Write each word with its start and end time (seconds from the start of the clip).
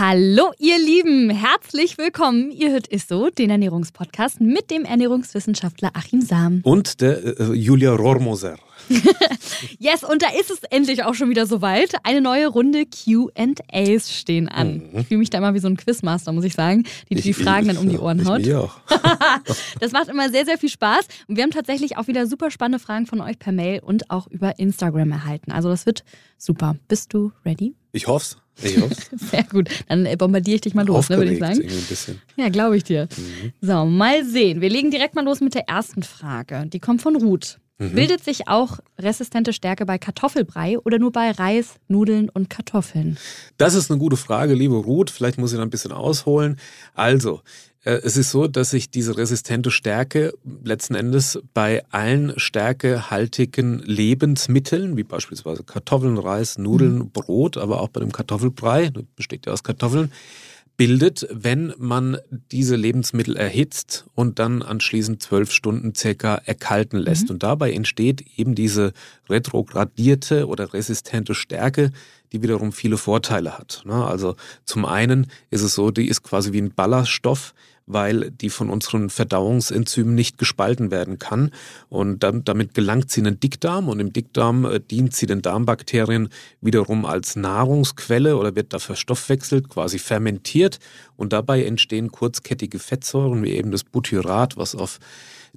Hallo, 0.00 0.52
ihr 0.60 0.78
Lieben, 0.78 1.28
herzlich 1.28 1.98
willkommen. 1.98 2.52
Ihr 2.52 2.70
hört 2.70 2.86
ist 2.86 3.08
so, 3.08 3.30
den 3.30 3.50
Ernährungspodcast 3.50 4.40
mit 4.40 4.70
dem 4.70 4.84
Ernährungswissenschaftler 4.84 5.90
Achim 5.94 6.20
Sam. 6.20 6.60
Und 6.62 7.00
der 7.00 7.40
äh, 7.40 7.52
Julia 7.52 7.94
Rohrmoser. 7.94 8.58
yes, 9.80 10.04
und 10.04 10.22
da 10.22 10.28
ist 10.38 10.52
es 10.52 10.62
endlich 10.70 11.02
auch 11.02 11.14
schon 11.14 11.30
wieder 11.30 11.46
soweit. 11.46 11.96
Eine 12.04 12.20
neue 12.20 12.46
Runde 12.46 12.84
QAs 12.86 14.12
stehen 14.14 14.48
an. 14.48 14.74
Mhm. 14.92 15.00
Ich 15.00 15.08
fühle 15.08 15.18
mich 15.18 15.30
da 15.30 15.38
immer 15.38 15.54
wie 15.54 15.58
so 15.58 15.66
ein 15.66 15.76
Quizmaster, 15.76 16.30
muss 16.30 16.44
ich 16.44 16.54
sagen, 16.54 16.84
die 17.10 17.16
ich, 17.16 17.22
die 17.22 17.32
Fragen 17.32 17.68
ich, 17.68 17.74
dann 17.74 17.84
um 17.84 17.90
die 17.90 17.98
Ohren 17.98 18.24
haut. 18.24 18.42
Ich 18.42 18.54
auch. 18.54 18.76
das 19.80 19.90
macht 19.90 20.06
immer 20.06 20.30
sehr, 20.30 20.44
sehr 20.44 20.58
viel 20.58 20.70
Spaß. 20.70 21.08
Und 21.26 21.34
wir 21.34 21.42
haben 21.42 21.50
tatsächlich 21.50 21.96
auch 21.96 22.06
wieder 22.06 22.28
super 22.28 22.52
spannende 22.52 22.78
Fragen 22.78 23.06
von 23.06 23.20
euch 23.20 23.40
per 23.40 23.52
Mail 23.52 23.80
und 23.80 24.12
auch 24.12 24.28
über 24.28 24.60
Instagram 24.60 25.10
erhalten. 25.10 25.50
Also 25.50 25.68
das 25.68 25.86
wird 25.86 26.04
super. 26.36 26.76
Bist 26.86 27.12
du 27.12 27.32
ready? 27.44 27.74
Ich 27.92 28.06
hoff's. 28.06 28.36
Ich 28.62 28.80
hoff's. 28.80 29.10
Sehr 29.30 29.44
gut. 29.44 29.68
Dann 29.88 30.06
äh, 30.06 30.16
bombardiere 30.16 30.56
ich 30.56 30.60
dich 30.62 30.74
mal 30.74 30.86
los, 30.86 31.08
ne, 31.08 31.16
würde 31.16 31.32
ich 31.32 31.38
sagen. 31.38 31.60
Ein 31.60 31.86
bisschen. 31.88 32.20
Ja, 32.36 32.48
glaube 32.48 32.76
ich 32.76 32.84
dir. 32.84 33.08
Mhm. 33.16 33.52
So, 33.60 33.84
mal 33.84 34.24
sehen. 34.24 34.60
Wir 34.60 34.70
legen 34.70 34.90
direkt 34.90 35.14
mal 35.14 35.24
los 35.24 35.40
mit 35.40 35.54
der 35.54 35.68
ersten 35.68 36.02
Frage. 36.02 36.66
Die 36.66 36.80
kommt 36.80 37.02
von 37.02 37.16
Ruth. 37.16 37.58
Mhm. 37.78 37.94
Bildet 37.94 38.24
sich 38.24 38.48
auch 38.48 38.80
resistente 38.98 39.52
Stärke 39.52 39.86
bei 39.86 39.98
Kartoffelbrei 39.98 40.78
oder 40.80 40.98
nur 40.98 41.12
bei 41.12 41.30
Reis, 41.30 41.76
Nudeln 41.86 42.28
und 42.28 42.50
Kartoffeln? 42.50 43.18
Das 43.56 43.74
ist 43.74 43.90
eine 43.90 44.00
gute 44.00 44.16
Frage, 44.16 44.54
liebe 44.54 44.74
Ruth. 44.74 45.10
Vielleicht 45.10 45.38
muss 45.38 45.52
ich 45.52 45.58
da 45.58 45.62
ein 45.62 45.70
bisschen 45.70 45.92
ausholen. 45.92 46.58
Also, 46.94 47.40
es 47.84 48.16
ist 48.16 48.30
so, 48.30 48.48
dass 48.48 48.70
sich 48.70 48.90
diese 48.90 49.16
resistente 49.16 49.70
Stärke 49.70 50.32
letzten 50.64 50.94
Endes 50.94 51.38
bei 51.54 51.84
allen 51.90 52.32
stärkehaltigen 52.36 53.78
Lebensmitteln, 53.80 54.96
wie 54.96 55.04
beispielsweise 55.04 55.62
Kartoffeln, 55.62 56.18
Reis, 56.18 56.58
Nudeln, 56.58 56.98
mhm. 56.98 57.10
Brot, 57.10 57.56
aber 57.56 57.80
auch 57.80 57.88
bei 57.88 58.00
dem 58.00 58.12
Kartoffelbrei, 58.12 58.90
besteht 59.16 59.46
ja 59.46 59.52
aus 59.52 59.62
Kartoffeln, 59.62 60.12
bildet, 60.76 61.26
wenn 61.30 61.74
man 61.76 62.18
diese 62.52 62.76
Lebensmittel 62.76 63.36
erhitzt 63.36 64.06
und 64.14 64.38
dann 64.38 64.62
anschließend 64.62 65.20
zwölf 65.20 65.50
Stunden 65.52 65.94
circa 65.94 66.36
erkalten 66.36 66.98
lässt. 66.98 67.24
Mhm. 67.24 67.30
Und 67.30 67.42
dabei 67.42 67.72
entsteht 67.72 68.24
eben 68.36 68.54
diese 68.54 68.92
retrogradierte 69.28 70.46
oder 70.46 70.72
resistente 70.72 71.34
Stärke, 71.34 71.90
die 72.32 72.42
wiederum 72.42 72.72
viele 72.72 72.96
Vorteile 72.96 73.58
hat. 73.58 73.82
Ne? 73.84 74.04
Also 74.04 74.36
zum 74.64 74.84
einen 74.84 75.26
ist 75.50 75.62
es 75.62 75.74
so, 75.74 75.90
die 75.90 76.08
ist 76.08 76.22
quasi 76.22 76.52
wie 76.52 76.60
ein 76.60 76.74
Ballaststoff, 76.74 77.54
weil 77.88 78.30
die 78.30 78.50
von 78.50 78.68
unseren 78.68 79.08
Verdauungsenzymen 79.08 80.14
nicht 80.14 80.36
gespalten 80.36 80.90
werden 80.90 81.18
kann. 81.18 81.50
Und 81.88 82.22
damit 82.22 82.74
gelangt 82.74 83.10
sie 83.10 83.20
in 83.20 83.24
den 83.24 83.40
Dickdarm 83.40 83.88
und 83.88 83.98
im 83.98 84.12
Dickdarm 84.12 84.66
äh, 84.66 84.78
dient 84.78 85.14
sie 85.14 85.26
den 85.26 85.40
Darmbakterien 85.42 86.28
wiederum 86.60 87.06
als 87.06 87.34
Nahrungsquelle 87.34 88.36
oder 88.36 88.54
wird 88.54 88.74
da 88.74 88.78
verstoffwechselt, 88.78 89.70
quasi 89.70 89.98
fermentiert. 89.98 90.78
Und 91.16 91.32
dabei 91.32 91.64
entstehen 91.64 92.12
kurzkettige 92.12 92.78
Fettsäuren 92.78 93.42
wie 93.42 93.52
eben 93.52 93.70
das 93.70 93.84
Butyrat, 93.84 94.58
was 94.58 94.74
auf 94.74 94.98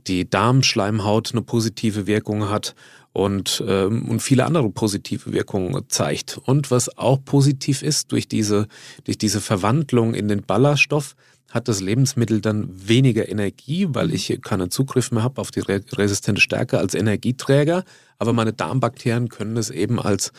die 0.08 0.30
Darmschleimhaut 0.30 1.32
eine 1.32 1.42
positive 1.42 2.08
Wirkung 2.08 2.50
hat 2.50 2.76
und, 3.14 3.64
ähm, 3.68 4.10
und 4.10 4.22
viele 4.22 4.46
andere 4.46 4.70
positive 4.70 5.34
Wirkungen 5.34 5.84
zeigt. 5.90 6.40
Und 6.46 6.72
was 6.72 6.98
auch 6.98 7.24
positiv 7.24 7.82
ist, 7.82 8.12
durch 8.12 8.28
diese, 8.28 8.68
durch 9.04 9.18
diese 9.18 9.42
Verwandlung 9.42 10.14
in 10.14 10.28
den 10.28 10.44
Ballaststoff, 10.44 11.16
hat 11.52 11.68
das 11.68 11.82
Lebensmittel 11.82 12.40
dann 12.40 12.70
weniger 12.88 13.28
Energie, 13.28 13.88
weil 13.90 14.14
ich 14.14 14.40
keinen 14.42 14.72
Zugriff 14.72 15.12
mehr 15.12 15.24
habe 15.24 15.42
auf 15.42 15.52
die 15.52 15.60
resistente 15.60 16.42
Stärke 16.42 16.80
als 16.80 16.96
Energieträger. 16.96 17.84
Aber 18.20 18.32
meine 18.32 18.54
Darmbakterien 18.54 19.28
können 19.28 19.58
es 19.58 19.70
eben 19.70 20.00
als, 20.00 20.32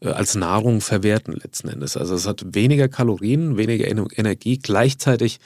äh, 0.00 0.08
als 0.08 0.34
Nahrung 0.34 0.80
verwerten 0.80 1.34
letzten 1.34 1.68
Endes. 1.68 1.96
Also 1.96 2.16
es 2.16 2.26
hat 2.26 2.44
weniger 2.54 2.88
Kalorien, 2.88 3.56
weniger 3.56 3.86
Energie. 3.86 4.58
Gleichzeitig 4.58 5.38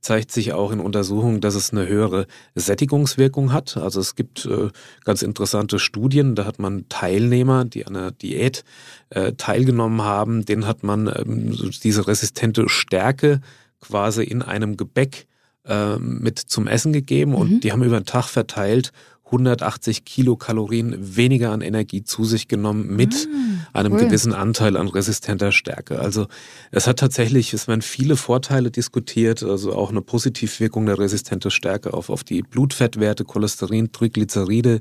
zeigt 0.00 0.32
sich 0.32 0.52
auch 0.52 0.70
in 0.70 0.80
Untersuchungen, 0.80 1.40
dass 1.40 1.54
es 1.54 1.72
eine 1.72 1.86
höhere 1.86 2.26
Sättigungswirkung 2.54 3.52
hat. 3.52 3.76
Also 3.76 4.00
es 4.00 4.14
gibt 4.14 4.46
äh, 4.46 4.68
ganz 5.04 5.22
interessante 5.22 5.78
Studien, 5.78 6.34
da 6.34 6.44
hat 6.44 6.58
man 6.58 6.88
Teilnehmer, 6.88 7.64
die 7.64 7.86
an 7.86 7.96
einer 7.96 8.10
Diät 8.12 8.64
äh, 9.10 9.32
teilgenommen 9.32 10.02
haben, 10.02 10.44
denen 10.44 10.66
hat 10.66 10.82
man 10.82 11.08
ähm, 11.08 11.72
diese 11.82 12.06
resistente 12.06 12.68
Stärke 12.68 13.40
quasi 13.80 14.24
in 14.24 14.42
einem 14.42 14.76
Gebäck 14.76 15.26
äh, 15.64 15.98
mit 15.98 16.38
zum 16.38 16.66
Essen 16.66 16.92
gegeben 16.92 17.34
und 17.34 17.50
mhm. 17.50 17.60
die 17.60 17.72
haben 17.72 17.82
über 17.82 18.00
den 18.00 18.06
Tag 18.06 18.26
verteilt 18.26 18.92
180 19.28 20.04
Kilokalorien 20.04 21.16
weniger 21.16 21.52
an 21.52 21.60
Energie 21.60 22.02
zu 22.02 22.24
sich 22.24 22.48
genommen 22.48 22.96
mit 22.96 23.28
ah, 23.72 23.78
einem 23.78 23.92
cool. 23.92 24.00
gewissen 24.00 24.32
Anteil 24.32 24.76
an 24.76 24.88
resistenter 24.88 25.52
Stärke. 25.52 26.00
Also 26.00 26.26
es 26.70 26.86
hat 26.86 26.98
tatsächlich, 26.98 27.52
es 27.52 27.68
werden 27.68 27.82
viele 27.82 28.16
Vorteile 28.16 28.70
diskutiert, 28.70 29.42
also 29.42 29.74
auch 29.74 29.90
eine 29.90 30.02
Positivwirkung 30.02 30.86
der 30.86 30.98
resistenten 30.98 31.50
Stärke 31.50 31.94
auf, 31.94 32.10
auf 32.10 32.24
die 32.24 32.42
Blutfettwerte, 32.42 33.24
Cholesterin, 33.24 33.92
Triglyceride, 33.92 34.80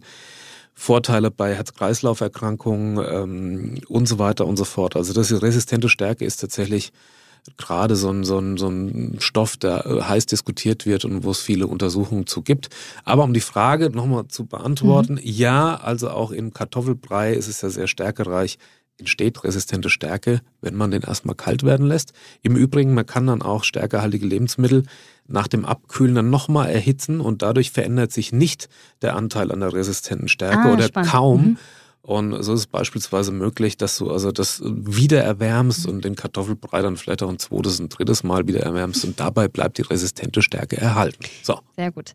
Vorteile 0.74 1.32
bei 1.32 1.56
Herz-Kreislauf-Erkrankungen 1.56 3.04
ähm, 3.10 3.82
und 3.88 4.08
so 4.08 4.20
weiter 4.20 4.46
und 4.46 4.58
so 4.58 4.64
fort. 4.64 4.96
Also 4.96 5.12
das 5.12 5.32
resistente 5.42 5.90
Stärke 5.90 6.24
ist 6.24 6.38
tatsächlich 6.38 6.92
gerade 7.58 7.96
so 7.96 8.10
ein, 8.10 8.24
so, 8.24 8.38
ein, 8.40 8.58
so 8.58 8.68
ein 8.68 9.18
Stoff, 9.20 9.58
der 9.58 9.86
äh, 9.86 10.02
heiß 10.02 10.26
diskutiert 10.26 10.86
wird 10.86 11.06
und 11.06 11.24
wo 11.24 11.32
es 11.32 11.40
viele 11.40 11.68
Untersuchungen 11.68 12.28
zu 12.28 12.42
gibt. 12.42 12.70
Aber 13.04 13.24
um 13.24 13.34
die 13.34 13.42
Frage 13.42 13.90
nochmal 13.90 14.28
zu 14.28 14.46
beantworten, 14.46 15.14
mhm. 15.14 15.22
ja, 15.24 15.76
also 15.76 16.10
auch 16.10 16.32
im 16.32 16.54
Kartoffelbrei 16.54 17.34
ist 17.34 17.48
es 17.48 17.62
ja 17.62 17.70
sehr 17.70 17.88
stärkereich, 17.88 18.58
entsteht 19.00 19.44
resistente 19.44 19.90
Stärke, 19.90 20.42
wenn 20.62 20.76
man 20.76 20.92
den 20.92 21.04
erstmal 21.04 21.36
kalt 21.36 21.64
werden 21.64 21.86
lässt. 21.86 22.14
Im 22.42 22.56
Übrigen, 22.56 22.94
man 22.94 23.06
kann 23.06 23.28
dann 23.28 23.42
auch 23.42 23.64
stärkehaltige 23.64 24.26
Lebensmittel 24.26 24.84
nach 25.28 25.48
dem 25.48 25.66
Abkühlen 25.66 26.16
dann 26.16 26.30
nochmal 26.30 26.70
erhitzen 26.70 27.20
und 27.20 27.42
dadurch 27.42 27.72
verändert 27.72 28.12
sich 28.12 28.32
nicht 28.32 28.70
der 29.02 29.16
Anteil 29.16 29.52
an 29.52 29.60
der 29.60 29.74
resistenten 29.74 30.28
Stärke 30.28 30.70
ah, 30.70 30.74
oder 30.74 30.84
spannend. 30.84 31.12
kaum. 31.12 31.42
Mhm. 31.42 31.58
Und 32.08 32.42
so 32.42 32.54
ist 32.54 32.62
es 32.62 32.68
beispielsweise 32.68 33.34
möglich, 33.34 33.76
dass 33.76 33.98
du 33.98 34.10
also 34.10 34.32
das 34.32 34.62
wieder 34.64 35.22
erwärmst 35.22 35.86
und 35.86 36.06
den 36.06 36.16
Kartoffelbrei 36.16 36.82
dann 36.82 36.96
vielleicht 36.96 37.22
auch 37.22 37.28
ein 37.28 37.38
zweites, 37.38 37.80
ein 37.80 37.90
drittes 37.90 38.24
Mal 38.24 38.48
wieder 38.48 38.62
erwärmst 38.62 39.04
und 39.04 39.20
dabei 39.20 39.50
bleibt 39.50 39.78
die 39.78 39.82
resistente 39.82 40.42
Stärke 40.42 40.78
erhalten. 40.78 41.26
So. 41.44 41.60
Sehr 41.76 41.92
gut. 41.92 42.14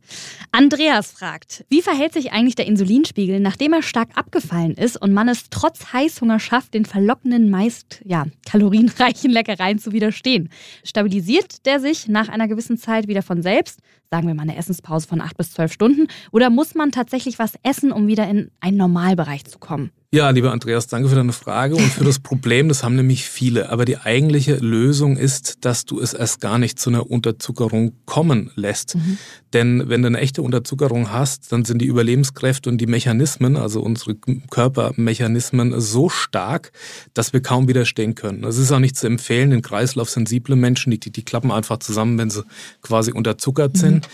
Andreas 0.50 1.10
fragt, 1.10 1.66
wie 1.69 1.82
verhält 1.82 2.14
sich 2.14 2.32
eigentlich 2.32 2.54
der 2.54 2.66
Insulinspiegel, 2.69 3.38
nachdem 3.38 3.75
er 3.75 3.82
stark 3.82 4.08
abgefallen 4.14 4.72
ist 4.76 4.97
und 4.97 5.12
man 5.12 5.28
es 5.28 5.50
trotz 5.50 5.92
Heißhunger 5.92 6.41
schafft, 6.41 6.72
den 6.72 6.86
verlockenden, 6.86 7.50
meist 7.50 8.00
ja, 8.06 8.25
kalorienreichen 8.47 9.31
Leckereien 9.31 9.78
zu 9.78 9.92
widerstehen? 9.92 10.48
Stabilisiert 10.84 11.66
der 11.66 11.81
sich 11.81 12.08
nach 12.08 12.31
einer 12.31 12.48
gewissen 12.48 12.78
Zeit 12.78 13.08
wieder 13.08 13.22
von 13.22 13.42
selbst? 13.42 13.81
Sagen 14.12 14.28
wir 14.28 14.34
mal 14.34 14.42
eine 14.42 14.56
Essenspause 14.56 15.08
von 15.08 15.22
acht 15.22 15.38
bis 15.38 15.52
zwölf 15.52 15.72
Stunden? 15.72 16.06
Oder 16.32 16.50
muss 16.50 16.74
man 16.74 16.92
tatsächlich 16.92 17.38
was 17.38 17.54
essen, 17.62 17.92
um 17.92 18.06
wieder 18.06 18.28
in 18.28 18.50
einen 18.60 18.76
Normalbereich 18.76 19.46
zu 19.46 19.58
kommen? 19.58 19.90
Ja, 20.14 20.28
lieber 20.28 20.52
Andreas, 20.52 20.88
danke 20.88 21.08
für 21.08 21.14
deine 21.14 21.32
Frage 21.32 21.74
und 21.74 21.84
für 21.90 22.04
das 22.04 22.18
Problem. 22.18 22.68
Das 22.68 22.84
haben 22.84 22.96
nämlich 22.96 23.24
viele. 23.24 23.70
Aber 23.70 23.86
die 23.86 23.96
eigentliche 23.96 24.56
Lösung 24.56 25.16
ist, 25.16 25.64
dass 25.64 25.86
du 25.86 26.00
es 26.00 26.12
erst 26.12 26.42
gar 26.42 26.58
nicht 26.58 26.78
zu 26.78 26.90
einer 26.90 27.10
Unterzuckerung 27.10 27.94
kommen 28.04 28.50
lässt. 28.54 28.94
Mhm. 28.94 29.16
Denn 29.54 29.88
wenn 29.88 30.02
du 30.02 30.08
eine 30.08 30.18
echte 30.18 30.42
Unterzuckerung 30.42 31.10
hast, 31.10 31.50
dann 31.50 31.64
sind 31.64 31.80
die 31.80 31.86
Überlebenskräfte 31.86 32.68
und 32.68 32.76
die 32.78 32.86
Mechanismen, 32.86 33.56
also 33.56 33.80
unsere 33.80 34.16
Körpermechanismen, 34.50 35.80
so 35.80 36.10
stark, 36.10 36.72
dass 37.14 37.32
wir 37.32 37.40
kaum 37.40 37.66
widerstehen 37.66 38.14
können. 38.14 38.44
Es 38.44 38.58
ist 38.58 38.70
auch 38.70 38.81
nicht 38.81 38.96
zu 38.96 39.06
empfehlen, 39.06 39.50
den 39.50 39.62
Kreislauf 39.62 40.10
sensible 40.10 40.56
Menschen, 40.56 40.90
die, 40.90 40.98
die 40.98 41.22
klappen 41.22 41.50
einfach 41.50 41.78
zusammen, 41.78 42.19
wenn 42.19 42.28
sie 42.28 42.44
quasi 42.82 43.12
unterzuckert 43.12 43.75
mhm. 43.76 43.78
sind. 43.78 44.08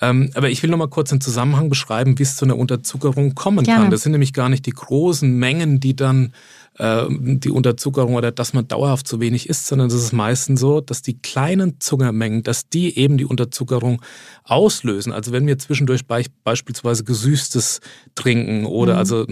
Ähm, 0.00 0.30
aber 0.34 0.48
ich 0.48 0.62
will 0.62 0.70
noch 0.70 0.78
mal 0.78 0.88
kurz 0.88 1.10
den 1.10 1.20
Zusammenhang 1.20 1.68
beschreiben, 1.68 2.18
wie 2.18 2.22
es 2.22 2.36
zu 2.36 2.44
einer 2.44 2.56
Unterzuckerung 2.56 3.34
kommen 3.34 3.64
Gerne. 3.64 3.82
kann. 3.82 3.90
Das 3.90 4.02
sind 4.02 4.12
nämlich 4.12 4.32
gar 4.32 4.48
nicht 4.48 4.66
die 4.66 4.72
großen 4.72 5.41
Mengen, 5.42 5.80
die 5.80 5.96
dann 5.96 6.32
äh, 6.78 7.04
die 7.10 7.50
Unterzuckerung 7.50 8.14
oder 8.14 8.32
dass 8.32 8.54
man 8.54 8.66
dauerhaft 8.66 9.06
zu 9.06 9.20
wenig 9.20 9.48
isst, 9.48 9.66
sondern 9.66 9.88
es 9.88 9.94
ist 9.94 10.12
meistens 10.12 10.60
so, 10.60 10.80
dass 10.80 11.02
die 11.02 11.18
kleinen 11.18 11.80
Zuckermengen, 11.80 12.44
dass 12.44 12.68
die 12.68 12.96
eben 12.96 13.18
die 13.18 13.26
Unterzuckerung 13.26 14.00
auslösen. 14.44 15.12
Also 15.12 15.32
wenn 15.32 15.46
wir 15.46 15.58
zwischendurch 15.58 16.06
be 16.06 16.22
beispielsweise 16.44 17.04
gesüßtes 17.04 17.80
trinken 18.14 18.64
oder 18.64 18.94
mhm. 18.94 18.98
also 18.98 19.26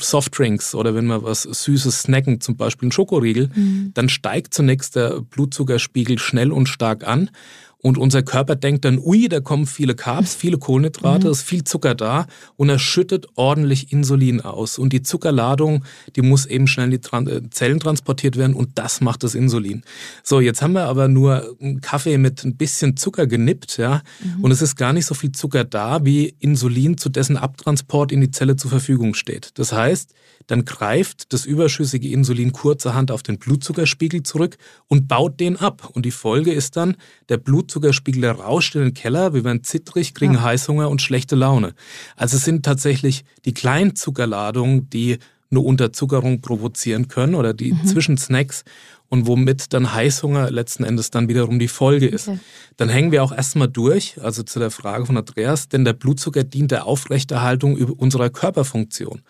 Softdrinks 0.00 0.74
oder 0.74 0.94
wenn 0.94 1.06
wir 1.06 1.22
was 1.22 1.42
Süßes 1.42 2.02
snacken, 2.02 2.40
zum 2.40 2.56
Beispiel 2.56 2.86
einen 2.86 2.92
Schokoriegel, 2.92 3.50
mhm. 3.54 3.92
dann 3.94 4.08
steigt 4.08 4.54
zunächst 4.54 4.96
der 4.96 5.20
Blutzuckerspiegel 5.20 6.18
schnell 6.18 6.50
und 6.50 6.68
stark 6.68 7.06
an 7.06 7.30
Und 7.86 7.98
unser 7.98 8.24
Körper 8.24 8.56
denkt 8.56 8.84
dann, 8.84 8.98
ui, 8.98 9.28
da 9.28 9.38
kommen 9.38 9.64
viele 9.64 9.94
Carbs, 9.94 10.34
viele 10.34 10.58
Kohlenhydrate, 10.58 11.28
mhm. 11.28 11.32
ist 11.32 11.42
viel 11.42 11.62
Zucker 11.62 11.94
da 11.94 12.26
und 12.56 12.68
er 12.68 12.80
schüttet 12.80 13.28
ordentlich 13.36 13.92
Insulin 13.92 14.40
aus. 14.40 14.80
Und 14.80 14.92
die 14.92 15.04
Zuckerladung, 15.04 15.84
die 16.16 16.22
muss 16.22 16.46
eben 16.46 16.66
schnell 16.66 16.92
in 16.92 17.00
die 17.00 17.30
äh, 17.30 17.48
Zellen 17.50 17.78
transportiert 17.78 18.36
werden 18.36 18.56
und 18.56 18.70
das 18.74 19.00
macht 19.00 19.22
das 19.22 19.36
Insulin. 19.36 19.84
So, 20.24 20.40
jetzt 20.40 20.62
haben 20.62 20.72
wir 20.72 20.86
aber 20.86 21.06
nur 21.06 21.56
einen 21.60 21.80
Kaffee 21.80 22.18
mit 22.18 22.42
ein 22.42 22.56
bisschen 22.56 22.96
Zucker 22.96 23.28
genippt, 23.28 23.76
ja, 23.78 24.02
mhm. 24.20 24.42
und 24.42 24.50
es 24.50 24.62
ist 24.62 24.74
gar 24.74 24.92
nicht 24.92 25.06
so 25.06 25.14
viel 25.14 25.30
Zucker 25.30 25.62
da, 25.62 26.04
wie 26.04 26.34
Insulin 26.40 26.98
zu 26.98 27.08
dessen 27.08 27.36
Abtransport 27.36 28.10
in 28.10 28.20
die 28.20 28.32
Zelle 28.32 28.56
zur 28.56 28.68
Verfügung 28.68 29.14
steht. 29.14 29.50
Das 29.60 29.70
heißt, 29.70 30.12
dann 30.46 30.64
greift 30.64 31.32
das 31.32 31.44
überschüssige 31.44 32.08
Insulin 32.08 32.52
kurzerhand 32.52 33.10
auf 33.10 33.22
den 33.22 33.38
Blutzuckerspiegel 33.38 34.22
zurück 34.22 34.56
und 34.86 35.08
baut 35.08 35.40
den 35.40 35.56
ab. 35.56 35.90
Und 35.92 36.06
die 36.06 36.10
Folge 36.10 36.52
ist 36.52 36.76
dann, 36.76 36.96
der 37.28 37.38
Blutzuckerspiegel 37.38 38.22
der 38.22 38.32
rauscht 38.32 38.74
in 38.76 38.82
den 38.82 38.94
Keller, 38.94 39.34
wir 39.34 39.44
werden 39.44 39.64
zittrig, 39.64 40.14
kriegen 40.14 40.34
ja. 40.34 40.42
Heißhunger 40.42 40.88
und 40.88 41.02
schlechte 41.02 41.36
Laune. 41.36 41.74
Also 42.16 42.36
es 42.36 42.44
sind 42.44 42.64
tatsächlich 42.64 43.24
die 43.44 43.54
Kleinzuckerladungen, 43.54 44.88
die 44.90 45.18
eine 45.50 45.60
Unterzuckerung 45.60 46.40
provozieren 46.40 47.08
können 47.08 47.34
oder 47.34 47.54
die 47.54 47.72
mhm. 47.72 47.86
Zwischensnacks 47.86 48.64
und 49.08 49.26
womit 49.26 49.72
dann 49.72 49.94
Heißhunger 49.94 50.50
letzten 50.50 50.84
Endes 50.84 51.10
dann 51.10 51.28
wiederum 51.28 51.58
die 51.58 51.68
Folge 51.68 52.06
ist. 52.06 52.28
Okay. 52.28 52.38
Dann 52.76 52.88
hängen 52.88 53.12
wir 53.12 53.22
auch 53.22 53.32
erstmal 53.32 53.68
durch, 53.68 54.18
also 54.20 54.42
zu 54.42 54.58
der 54.58 54.70
Frage 54.70 55.06
von 55.06 55.16
Andreas, 55.16 55.68
denn 55.68 55.84
der 55.84 55.92
Blutzucker 55.92 56.44
dient 56.44 56.72
der 56.72 56.86
Aufrechterhaltung 56.86 57.76
unserer 57.76 58.30
Körperfunktion. 58.30 59.22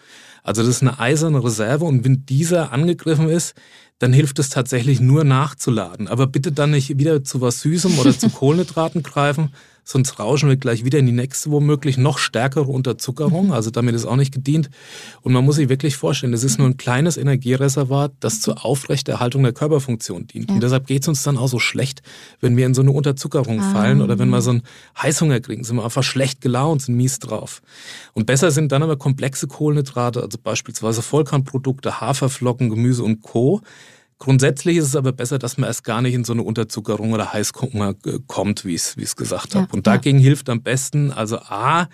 Also 0.46 0.62
das 0.62 0.76
ist 0.76 0.82
eine 0.82 1.00
eiserne 1.00 1.42
Reserve 1.42 1.84
und 1.84 2.04
wenn 2.04 2.24
dieser 2.24 2.72
angegriffen 2.72 3.28
ist, 3.28 3.54
dann 3.98 4.12
hilft 4.12 4.38
es 4.38 4.48
tatsächlich 4.48 5.00
nur 5.00 5.24
nachzuladen. 5.24 6.06
Aber 6.06 6.28
bitte 6.28 6.52
dann 6.52 6.70
nicht 6.70 6.98
wieder 6.98 7.24
zu 7.24 7.40
was 7.40 7.60
Süßem 7.62 7.98
oder 7.98 8.16
zu 8.16 8.30
Kohlenhydraten 8.30 9.02
greifen, 9.02 9.52
sonst 9.88 10.18
rauschen 10.18 10.48
wir 10.48 10.56
gleich 10.56 10.84
wieder 10.84 10.98
in 10.98 11.06
die 11.06 11.12
nächste 11.12 11.52
womöglich 11.52 11.96
noch 11.96 12.18
stärkere 12.18 12.66
Unterzuckerung. 12.66 13.52
Also 13.52 13.70
damit 13.70 13.94
ist 13.94 14.04
auch 14.04 14.16
nicht 14.16 14.34
gedient. 14.34 14.68
Und 15.22 15.32
man 15.32 15.44
muss 15.44 15.56
sich 15.56 15.68
wirklich 15.68 15.96
vorstellen, 15.96 16.32
das 16.32 16.42
ist 16.42 16.58
nur 16.58 16.66
ein 16.66 16.76
kleines 16.76 17.16
Energiereservat, 17.16 18.12
das 18.18 18.40
zur 18.40 18.64
Aufrechterhaltung 18.64 19.44
der 19.44 19.52
Körperfunktion 19.52 20.26
dient. 20.26 20.50
Und 20.50 20.60
deshalb 20.60 20.88
geht 20.88 21.02
es 21.02 21.08
uns 21.08 21.22
dann 21.22 21.38
auch 21.38 21.46
so 21.46 21.60
schlecht, 21.60 22.02
wenn 22.40 22.56
wir 22.56 22.66
in 22.66 22.74
so 22.74 22.82
eine 22.82 22.90
Unterzuckerung 22.90 23.60
ah. 23.60 23.72
fallen 23.72 24.02
oder 24.02 24.18
wenn 24.18 24.28
wir 24.28 24.42
so 24.42 24.50
einen 24.50 24.62
Heißhunger 25.00 25.38
kriegen, 25.38 25.62
sind 25.62 25.76
wir 25.76 25.84
einfach 25.84 26.02
schlecht 26.02 26.40
gelaunt, 26.40 26.82
sind 26.82 26.96
mies 26.96 27.20
drauf. 27.20 27.62
Und 28.12 28.26
besser 28.26 28.50
sind 28.50 28.72
dann 28.72 28.82
aber 28.82 28.96
komplexe 28.96 29.46
Kohlenhydrate, 29.46 30.20
also 30.20 30.36
beispielsweise 30.42 31.00
Vollkornprodukte, 31.00 32.00
Haferflocken, 32.00 32.70
Gemüse 32.70 33.04
und 33.04 33.22
Co., 33.22 33.62
Grundsätzlich 34.18 34.78
ist 34.78 34.86
es 34.86 34.96
aber 34.96 35.12
besser, 35.12 35.38
dass 35.38 35.58
man 35.58 35.68
erst 35.68 35.84
gar 35.84 36.00
nicht 36.00 36.14
in 36.14 36.24
so 36.24 36.32
eine 36.32 36.42
Unterzuckerung 36.42 37.12
oder 37.12 37.32
Heißhunger 37.32 37.94
äh, 38.06 38.18
kommt, 38.26 38.64
wie 38.64 38.74
ich 38.74 38.94
es 38.96 39.16
gesagt 39.16 39.54
ja, 39.54 39.62
habe. 39.62 39.76
Und 39.76 39.86
dagegen 39.86 40.18
ja. 40.18 40.24
hilft 40.24 40.48
am 40.48 40.62
besten, 40.62 41.12
also 41.12 41.38
A, 41.38 41.88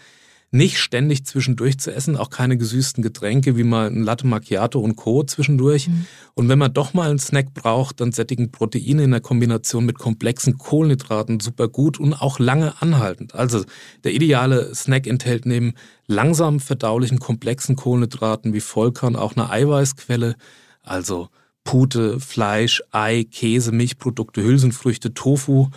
nicht 0.54 0.78
ständig 0.78 1.24
zwischendurch 1.24 1.78
zu 1.78 1.92
essen, 1.92 2.14
auch 2.14 2.28
keine 2.28 2.58
gesüßten 2.58 3.02
Getränke 3.02 3.56
wie 3.56 3.64
mal 3.64 3.86
ein 3.86 4.02
Latte 4.02 4.26
Macchiato 4.26 4.78
und 4.80 4.96
Co. 4.96 5.24
zwischendurch. 5.24 5.88
Mhm. 5.88 6.06
Und 6.34 6.48
wenn 6.50 6.58
man 6.58 6.74
doch 6.74 6.92
mal 6.92 7.08
einen 7.08 7.18
Snack 7.18 7.54
braucht, 7.54 8.02
dann 8.02 8.12
sättigen 8.12 8.52
Proteine 8.52 9.02
in 9.02 9.12
der 9.12 9.22
Kombination 9.22 9.86
mit 9.86 9.98
komplexen 9.98 10.58
Kohlenhydraten 10.58 11.40
super 11.40 11.68
gut 11.68 11.98
und 11.98 12.12
auch 12.12 12.38
lange 12.38 12.80
anhaltend. 12.82 13.34
Also 13.34 13.64
der 14.04 14.12
ideale 14.12 14.74
Snack 14.74 15.06
enthält 15.06 15.46
neben 15.46 15.72
langsam 16.06 16.60
verdaulichen 16.60 17.18
komplexen 17.18 17.74
Kohlenhydraten 17.74 18.52
wie 18.52 18.60
Vollkorn 18.60 19.16
auch 19.16 19.34
eine 19.34 19.48
Eiweißquelle, 19.48 20.36
also 20.82 21.30
Pute, 21.64 22.20
Fleisch, 22.20 22.82
Ei, 22.90 23.24
Käse, 23.30 23.72
Milchprodukte, 23.72 24.42
Hülsenfrüchte, 24.42 25.14
Tofu. 25.14 25.68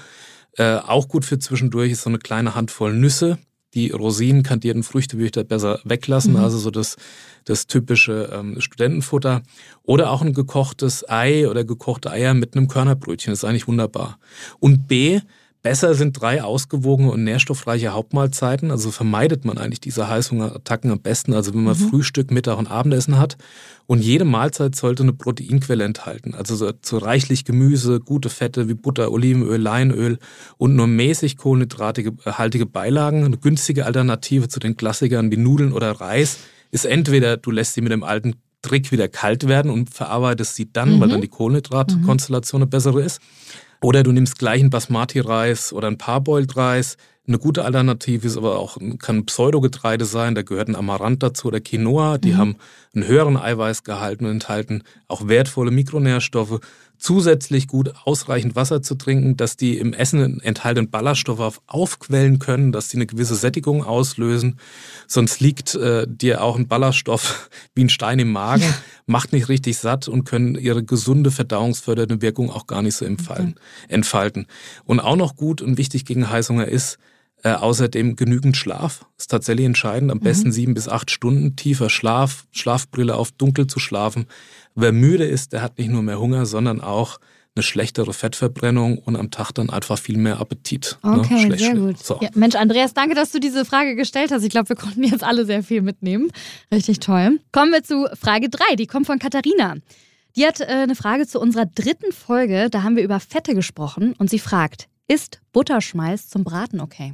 Äh, 0.57 0.77
auch 0.77 1.07
gut 1.07 1.25
für 1.25 1.39
zwischendurch 1.39 1.91
ist 1.91 2.03
so 2.03 2.09
eine 2.09 2.19
kleine 2.19 2.55
Handvoll 2.55 2.93
Nüsse. 2.93 3.37
Die 3.73 3.91
Rosinen, 3.91 4.41
kandierten 4.43 4.83
Früchte 4.83 5.17
würde 5.17 5.25
ich 5.25 5.31
da 5.33 5.43
besser 5.43 5.81
weglassen, 5.83 6.33
mhm. 6.33 6.39
also 6.39 6.57
so 6.57 6.71
das, 6.71 6.95
das 7.43 7.67
typische 7.67 8.29
ähm, 8.33 8.61
Studentenfutter. 8.61 9.43
Oder 9.83 10.11
auch 10.11 10.21
ein 10.21 10.33
gekochtes 10.33 11.07
Ei 11.09 11.49
oder 11.49 11.65
gekochte 11.65 12.09
Eier 12.09 12.33
mit 12.33 12.55
einem 12.55 12.69
Körnerbrötchen, 12.69 13.31
das 13.31 13.39
ist 13.39 13.43
eigentlich 13.43 13.67
wunderbar. 13.67 14.17
Und 14.59 14.87
B, 14.87 15.19
Besser 15.65 15.95
sind 15.95 16.21
drei 16.21 16.43
ausgewogene 16.43 17.09
und 17.09 17.23
nährstoffreiche 17.23 17.91
Hauptmahlzeiten. 17.91 18.69
Also 18.69 18.91
vermeidet 18.91 19.45
man 19.45 19.57
eigentlich 19.57 19.79
diese 19.79 20.07
Heißhungerattacken 20.07 20.91
am 20.91 21.01
besten. 21.01 21.33
Also 21.33 21.55
wenn 21.55 21.63
man 21.63 21.75
mhm. 21.75 21.89
Frühstück, 21.89 22.29
Mittag 22.29 22.59
und 22.59 22.69
Abendessen 22.69 23.17
hat. 23.17 23.35
Und 23.87 24.03
jede 24.03 24.25
Mahlzeit 24.25 24.75
sollte 24.75 25.01
eine 25.01 25.13
Proteinquelle 25.13 25.83
enthalten. 25.83 26.35
Also 26.35 26.55
so, 26.55 26.71
so 26.83 26.99
reichlich 26.99 27.45
Gemüse, 27.45 27.99
gute 27.99 28.29
Fette 28.29 28.69
wie 28.69 28.75
Butter, 28.75 29.11
Olivenöl, 29.11 29.59
Leinöl 29.59 30.19
und 30.57 30.75
nur 30.75 30.85
mäßig 30.85 31.35
kohlenhydratige 31.35 32.65
Beilagen. 32.67 33.25
Eine 33.25 33.37
günstige 33.37 33.87
Alternative 33.87 34.47
zu 34.47 34.59
den 34.59 34.77
Klassikern 34.77 35.31
wie 35.31 35.37
Nudeln 35.37 35.73
oder 35.73 35.93
Reis 35.93 36.37
ist 36.69 36.85
entweder 36.85 37.37
du 37.37 37.49
lässt 37.49 37.73
sie 37.73 37.81
mit 37.81 37.91
dem 37.91 38.03
alten 38.03 38.35
Trick 38.65 38.91
wieder 38.91 39.07
kalt 39.07 39.47
werden 39.47 39.69
und 39.69 39.91
verarbeitest 39.91 40.55
sie 40.55 40.71
dann, 40.71 40.95
mhm. 40.95 41.01
weil 41.01 41.09
dann 41.09 41.21
die 41.21 41.27
Kohlenhydratkonstellation 41.27 42.63
eine 42.63 42.67
bessere 42.67 43.01
ist. 43.01 43.21
Oder 43.81 44.01
du 44.01 44.11
nimmst 44.11 44.39
gleich 44.39 44.61
einen 44.61 44.71
Basmati-Reis 44.71 45.71
oder 45.71 45.87
ein 45.87 45.99
Parboiled-Reis. 45.99 46.97
Eine 47.27 47.37
gute 47.37 47.65
Alternative 47.65 48.25
ist 48.25 48.37
aber 48.37 48.57
auch, 48.57 48.77
kann 48.99 49.25
Pseudogetreide 49.25 50.05
sein, 50.05 50.35
da 50.35 50.41
gehört 50.41 50.67
ein 50.69 50.75
Amaranth 50.75 51.21
dazu 51.23 51.47
oder 51.47 51.59
Quinoa, 51.59 52.17
die 52.17 52.33
mhm. 52.33 52.37
haben 52.37 52.55
einen 52.93 53.07
höheren 53.07 53.37
Eiweißgehalt 53.37 54.21
und 54.21 54.27
enthalten 54.27 54.83
auch 55.07 55.27
wertvolle 55.27 55.71
Mikronährstoffe 55.71 56.59
zusätzlich 56.97 57.67
gut 57.67 57.93
ausreichend 58.03 58.55
Wasser 58.55 58.81
zu 58.81 58.95
trinken, 58.95 59.37
dass 59.37 59.57
die 59.57 59.77
im 59.77 59.93
Essen 59.93 60.39
enthaltenen 60.41 60.89
Ballaststoffe 60.89 61.61
aufquellen 61.67 62.39
können, 62.39 62.71
dass 62.71 62.89
die 62.89 62.97
eine 62.97 63.05
gewisse 63.05 63.35
Sättigung 63.35 63.83
auslösen. 63.83 64.59
Sonst 65.07 65.39
liegt 65.39 65.75
äh, 65.75 66.07
dir 66.07 66.43
auch 66.43 66.57
ein 66.57 66.67
Ballaststoff 66.67 67.49
wie 67.75 67.83
ein 67.83 67.89
Stein 67.89 68.19
im 68.19 68.31
Magen, 68.31 68.63
ja. 68.63 68.75
macht 69.05 69.33
nicht 69.33 69.49
richtig 69.49 69.77
satt 69.77 70.07
und 70.07 70.25
können 70.25 70.55
ihre 70.55 70.83
gesunde 70.83 71.31
verdauungsfördernde 71.31 72.21
Wirkung 72.21 72.49
auch 72.49 72.67
gar 72.67 72.81
nicht 72.81 72.95
so 72.95 73.05
entfalten. 73.05 73.55
Okay. 73.55 73.93
entfalten. 73.93 74.47
Und 74.85 74.99
auch 74.99 75.15
noch 75.15 75.35
gut 75.35 75.61
und 75.61 75.77
wichtig 75.77 76.05
gegen 76.05 76.29
Heißhunger 76.29 76.67
ist, 76.67 76.97
äh, 77.45 77.53
außerdem 77.53 78.15
genügend 78.15 78.57
Schlaf 78.57 79.05
ist 79.19 79.29
tatsächlich 79.29 79.67
entscheidend. 79.67 80.11
Am 80.11 80.17
mhm. 80.17 80.23
besten 80.23 80.51
sieben 80.51 80.73
bis 80.73 80.89
acht 80.89 81.11
Stunden 81.11 81.55
tiefer 81.55 81.91
Schlaf, 81.91 82.47
Schlafbrille 82.51 83.15
auf, 83.15 83.31
dunkel 83.31 83.67
zu 83.67 83.79
schlafen. 83.79 84.25
Wer 84.75 84.91
müde 84.91 85.25
ist, 85.25 85.53
der 85.53 85.61
hat 85.61 85.77
nicht 85.77 85.89
nur 85.89 86.03
mehr 86.03 86.19
Hunger, 86.19 86.45
sondern 86.45 86.81
auch 86.81 87.19
eine 87.55 87.63
schlechtere 87.63 88.13
Fettverbrennung 88.13 88.97
und 88.97 89.15
am 89.15 89.31
Tag 89.31 89.53
dann 89.53 89.69
einfach 89.69 89.97
viel 89.97 90.17
mehr 90.17 90.41
Appetit. 90.41 90.97
Ne? 91.03 91.19
Okay, 91.19 91.45
ne? 91.45 91.57
sehr 91.57 91.75
gut. 91.75 91.97
So. 91.97 92.19
Ja, 92.21 92.29
Mensch, 92.35 92.55
Andreas, 92.55 92.93
danke, 92.93 93.15
dass 93.15 93.31
du 93.31 93.39
diese 93.39 93.63
Frage 93.63 93.95
gestellt 93.95 94.31
hast. 94.31 94.43
Ich 94.43 94.49
glaube, 94.49 94.69
wir 94.69 94.75
konnten 94.75 95.03
jetzt 95.03 95.23
alle 95.23 95.45
sehr 95.45 95.63
viel 95.63 95.81
mitnehmen. 95.81 96.29
Richtig 96.71 96.99
toll. 96.99 97.39
Kommen 97.53 97.71
wir 97.71 97.83
zu 97.83 98.07
Frage 98.19 98.49
drei. 98.49 98.75
Die 98.75 98.87
kommt 98.87 99.05
von 99.05 99.19
Katharina. 99.19 99.75
Die 100.35 100.45
hat 100.45 100.59
äh, 100.59 100.65
eine 100.65 100.95
Frage 100.95 101.25
zu 101.25 101.39
unserer 101.39 101.65
dritten 101.65 102.11
Folge. 102.11 102.67
Da 102.69 102.83
haben 102.83 102.97
wir 102.97 103.03
über 103.03 103.21
Fette 103.21 103.55
gesprochen 103.55 104.13
und 104.17 104.29
sie 104.29 104.39
fragt, 104.39 104.89
ist 105.07 105.39
Butterschmalz 105.53 106.27
zum 106.27 106.43
Braten 106.43 106.81
okay? 106.81 107.13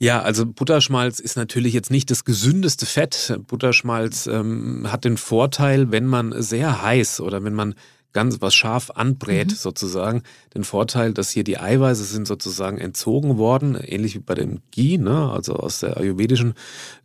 Ja, 0.00 0.22
also 0.22 0.46
Butterschmalz 0.46 1.18
ist 1.18 1.36
natürlich 1.36 1.74
jetzt 1.74 1.90
nicht 1.90 2.10
das 2.10 2.24
gesündeste 2.24 2.86
Fett. 2.86 3.36
Butterschmalz 3.48 4.28
ähm, 4.28 4.86
hat 4.90 5.04
den 5.04 5.16
Vorteil, 5.16 5.90
wenn 5.90 6.06
man 6.06 6.40
sehr 6.40 6.82
heiß 6.82 7.20
oder 7.20 7.42
wenn 7.42 7.54
man 7.54 7.74
ganz 8.12 8.40
was 8.40 8.54
scharf 8.54 8.90
anbrät, 8.90 9.48
mhm. 9.48 9.54
sozusagen, 9.54 10.22
den 10.54 10.64
Vorteil, 10.64 11.12
dass 11.12 11.30
hier 11.30 11.44
die 11.44 11.58
Eiweiße 11.58 12.04
sind 12.04 12.26
sozusagen 12.26 12.78
entzogen 12.78 13.38
worden, 13.38 13.74
ähnlich 13.74 14.14
wie 14.14 14.20
bei 14.20 14.34
dem 14.34 14.60
Ghee, 14.70 14.98
ne, 14.98 15.30
also 15.30 15.54
aus 15.54 15.80
der 15.80 15.96
ayurvedischen 15.96 16.54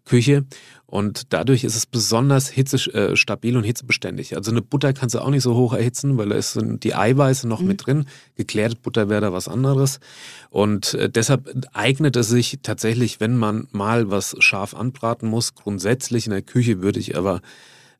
Küche. 0.05 0.45
Und 0.93 1.33
dadurch 1.33 1.63
ist 1.63 1.75
es 1.75 1.87
besonders 1.87 2.49
hitzestabil 2.49 3.55
äh, 3.55 3.57
und 3.57 3.63
hitzebeständig. 3.63 4.35
Also 4.35 4.51
eine 4.51 4.61
Butter 4.61 4.93
kannst 4.93 5.15
du 5.15 5.21
auch 5.21 5.31
nicht 5.31 5.41
so 5.41 5.55
hoch 5.55 5.73
erhitzen, 5.73 6.19
weil 6.19 6.29
da 6.29 6.39
sind 6.39 6.83
die 6.83 6.93
Eiweiße 6.93 7.47
noch 7.47 7.61
mhm. 7.61 7.67
mit 7.67 7.87
drin. 7.87 8.05
Geklärte 8.35 8.75
Butter 8.75 9.09
wäre 9.09 9.21
da 9.21 9.33
was 9.33 9.47
anderes. 9.47 9.99
Und 10.51 10.93
äh, 10.93 11.09
deshalb 11.09 11.51
eignet 11.73 12.15
es 12.15 12.29
sich 12.29 12.59
tatsächlich, 12.61 13.19
wenn 13.19 13.35
man 13.37 13.67
mal 13.71 14.11
was 14.11 14.35
scharf 14.37 14.75
anbraten 14.75 15.27
muss. 15.27 15.55
Grundsätzlich 15.55 16.27
in 16.27 16.31
der 16.31 16.43
Küche 16.43 16.83
würde 16.83 16.99
ich 16.99 17.17
aber 17.17 17.41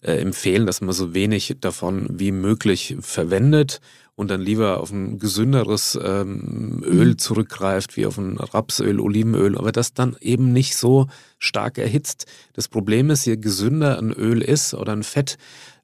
äh, 0.04 0.18
empfehlen, 0.18 0.66
dass 0.66 0.82
man 0.82 0.94
so 0.94 1.14
wenig 1.14 1.56
davon 1.60 2.08
wie 2.12 2.32
möglich 2.32 2.96
verwendet 3.00 3.80
und 4.16 4.30
dann 4.30 4.42
lieber 4.42 4.80
auf 4.80 4.92
ein 4.92 5.18
gesünderes 5.18 5.98
ähm, 6.02 6.84
Öl 6.86 7.12
mhm. 7.12 7.18
zurückgreift, 7.18 7.98
wie 7.98 8.06
auf 8.06 8.18
ein 8.18 8.38
Rapsöl, 8.38 9.00
Olivenöl, 9.00 9.58
aber 9.58 9.72
das 9.72 9.94
dann 9.94 10.16
eben 10.22 10.54
nicht 10.54 10.76
so 10.76 11.08
stark 11.40 11.78
erhitzt. 11.78 12.26
Das 12.54 12.68
Problem 12.68 13.10
ist, 13.10 13.26
je 13.26 13.38
gesünder 13.38 13.98
ein 13.98 14.12
Öl 14.12 14.42
ist 14.42 14.74
oder 14.74 14.92
ein 14.92 15.04
Fett, 15.04 15.38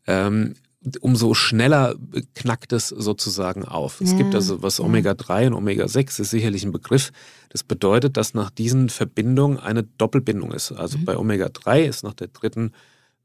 ähm, 0.05 0.53
umso 1.01 1.33
schneller 1.33 1.95
knackt 2.35 2.71
es 2.71 2.89
sozusagen 2.89 3.65
auf. 3.65 3.99
Ja. 3.99 4.07
Es 4.07 4.17
gibt 4.17 4.33
also 4.35 4.61
was 4.61 4.79
Omega-3 4.79 5.47
und 5.47 5.53
Omega-6 5.53 6.21
ist 6.21 6.29
sicherlich 6.29 6.63
ein 6.63 6.71
Begriff. 6.71 7.11
Das 7.49 7.63
bedeutet, 7.63 8.15
dass 8.15 8.33
nach 8.33 8.49
diesen 8.49 8.89
Verbindungen 8.89 9.59
eine 9.59 9.83
Doppelbindung 9.83 10.51
ist. 10.51 10.71
Also 10.71 10.97
mhm. 10.97 11.05
bei 11.05 11.17
Omega-3 11.17 11.81
ist 11.81 12.03
nach 12.03 12.13
der 12.13 12.27
dritten 12.27 12.71